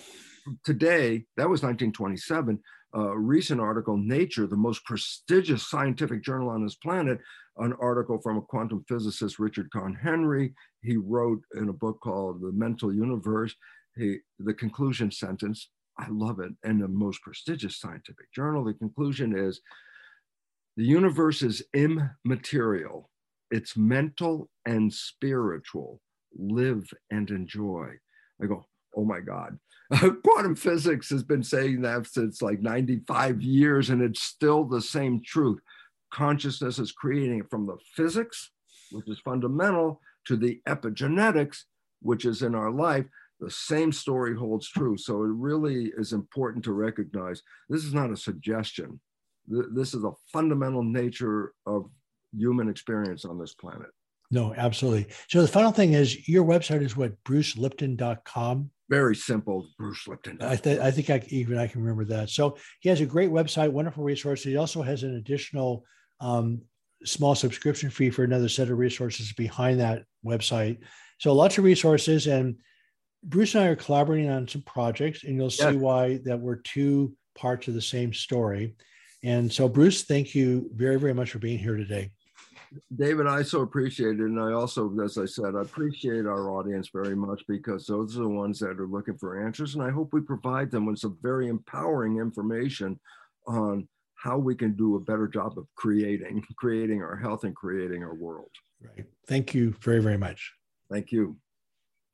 today, 0.64 1.24
that 1.36 1.48
was 1.48 1.62
1927, 1.62 2.58
a 2.94 3.18
recent 3.18 3.60
article, 3.60 3.96
Nature, 3.96 4.46
the 4.46 4.56
most 4.56 4.84
prestigious 4.84 5.68
scientific 5.68 6.22
journal 6.22 6.48
on 6.48 6.62
this 6.62 6.76
planet, 6.76 7.18
an 7.58 7.74
article 7.80 8.20
from 8.22 8.38
a 8.38 8.42
quantum 8.42 8.84
physicist, 8.88 9.38
Richard 9.38 9.70
Conn 9.72 9.94
Henry. 9.94 10.54
He 10.82 10.96
wrote 10.96 11.42
in 11.56 11.68
a 11.68 11.74
book 11.74 11.98
called 12.00 12.40
The 12.40 12.52
Mental 12.52 12.94
Universe, 12.94 13.54
he, 13.96 14.18
the 14.38 14.54
conclusion 14.54 15.10
sentence, 15.10 15.70
I 15.98 16.06
love 16.10 16.40
it, 16.40 16.52
and 16.62 16.80
the 16.80 16.88
most 16.88 17.22
prestigious 17.22 17.80
scientific 17.80 18.32
journal. 18.32 18.64
The 18.64 18.74
conclusion 18.74 19.36
is 19.36 19.60
the 20.76 20.84
universe 20.84 21.42
is 21.42 21.62
immaterial 21.74 23.10
it's 23.50 23.76
mental 23.76 24.48
and 24.64 24.92
spiritual. 24.92 26.00
Live 26.38 26.90
and 27.10 27.30
enjoy. 27.30 27.92
I 28.42 28.46
go, 28.46 28.66
oh 28.96 29.04
my 29.04 29.20
God. 29.20 29.58
Quantum 30.24 30.56
physics 30.56 31.10
has 31.10 31.22
been 31.22 31.44
saying 31.44 31.82
that 31.82 32.06
since 32.06 32.42
like 32.42 32.60
95 32.60 33.40
years, 33.40 33.90
and 33.90 34.02
it's 34.02 34.22
still 34.22 34.64
the 34.64 34.82
same 34.82 35.22
truth. 35.24 35.60
Consciousness 36.12 36.78
is 36.78 36.92
creating 36.92 37.40
it 37.40 37.50
from 37.50 37.66
the 37.66 37.76
physics, 37.94 38.50
which 38.90 39.08
is 39.08 39.20
fundamental, 39.20 40.00
to 40.26 40.36
the 40.36 40.60
epigenetics, 40.68 41.64
which 42.00 42.24
is 42.24 42.42
in 42.42 42.54
our 42.54 42.70
life. 42.70 43.06
The 43.38 43.50
same 43.50 43.92
story 43.92 44.36
holds 44.36 44.68
true. 44.68 44.96
So 44.96 45.22
it 45.22 45.30
really 45.30 45.92
is 45.96 46.12
important 46.12 46.64
to 46.64 46.72
recognize 46.72 47.42
this 47.68 47.84
is 47.84 47.94
not 47.94 48.10
a 48.10 48.16
suggestion. 48.16 49.00
This 49.46 49.94
is 49.94 50.04
a 50.04 50.12
fundamental 50.32 50.82
nature 50.82 51.52
of 51.66 51.88
human 52.36 52.68
experience 52.68 53.24
on 53.24 53.38
this 53.38 53.54
planet. 53.54 53.88
No, 54.30 54.54
absolutely. 54.56 55.06
So 55.28 55.42
the 55.42 55.48
final 55.48 55.70
thing 55.70 55.92
is 55.92 56.28
your 56.28 56.44
website 56.44 56.82
is 56.82 56.96
what 56.96 57.22
brucelipton.com. 57.24 58.70
Very 58.88 59.16
simple, 59.16 59.68
Bruce 59.78 60.06
Lipton. 60.06 60.38
I, 60.40 60.56
th- 60.56 60.78
I 60.78 60.90
think 60.90 61.10
I, 61.10 61.22
even 61.28 61.58
I 61.58 61.66
can 61.66 61.80
remember 61.80 62.04
that. 62.16 62.30
So 62.30 62.56
he 62.80 62.88
has 62.88 63.00
a 63.00 63.06
great 63.06 63.30
website, 63.30 63.70
wonderful 63.70 64.04
resources. 64.04 64.46
He 64.46 64.56
also 64.56 64.82
has 64.82 65.02
an 65.02 65.16
additional 65.16 65.84
um, 66.20 66.62
small 67.04 67.34
subscription 67.34 67.90
fee 67.90 68.10
for 68.10 68.24
another 68.24 68.48
set 68.48 68.70
of 68.70 68.78
resources 68.78 69.32
behind 69.32 69.80
that 69.80 70.04
website. 70.24 70.78
So 71.18 71.32
lots 71.32 71.58
of 71.58 71.64
resources. 71.64 72.26
And 72.26 72.56
Bruce 73.24 73.54
and 73.54 73.64
I 73.64 73.68
are 73.68 73.76
collaborating 73.76 74.30
on 74.30 74.46
some 74.46 74.62
projects, 74.62 75.24
and 75.24 75.34
you'll 75.36 75.50
see 75.50 75.76
why 75.76 76.20
that 76.24 76.38
we're 76.38 76.56
two 76.56 77.14
parts 77.36 77.66
of 77.66 77.74
the 77.74 77.82
same 77.82 78.12
story. 78.12 78.76
And 79.24 79.52
so, 79.52 79.68
Bruce, 79.68 80.04
thank 80.04 80.34
you 80.34 80.70
very, 80.74 80.98
very 80.98 81.14
much 81.14 81.30
for 81.30 81.38
being 81.40 81.58
here 81.58 81.76
today. 81.76 82.12
David, 82.94 83.26
I 83.26 83.42
so 83.42 83.60
appreciate 83.60 84.20
it. 84.20 84.26
And 84.26 84.40
I 84.40 84.52
also, 84.52 84.92
as 85.00 85.18
I 85.18 85.26
said, 85.26 85.54
I 85.56 85.62
appreciate 85.62 86.26
our 86.26 86.50
audience 86.50 86.90
very 86.92 87.14
much 87.14 87.42
because 87.48 87.86
those 87.86 88.16
are 88.16 88.22
the 88.22 88.28
ones 88.28 88.58
that 88.60 88.80
are 88.80 88.86
looking 88.86 89.16
for 89.16 89.44
answers. 89.44 89.74
And 89.74 89.82
I 89.82 89.90
hope 89.90 90.12
we 90.12 90.20
provide 90.20 90.70
them 90.70 90.86
with 90.86 90.98
some 90.98 91.18
very 91.22 91.48
empowering 91.48 92.18
information 92.18 92.98
on 93.46 93.88
how 94.14 94.38
we 94.38 94.54
can 94.54 94.74
do 94.74 94.96
a 94.96 95.00
better 95.00 95.28
job 95.28 95.58
of 95.58 95.66
creating, 95.76 96.44
creating 96.56 97.02
our 97.02 97.16
health 97.16 97.44
and 97.44 97.54
creating 97.54 98.02
our 98.02 98.14
world. 98.14 98.50
Right. 98.82 99.06
Thank 99.28 99.54
you 99.54 99.74
very, 99.80 100.00
very 100.00 100.18
much. 100.18 100.52
Thank 100.90 101.12
you. 101.12 101.36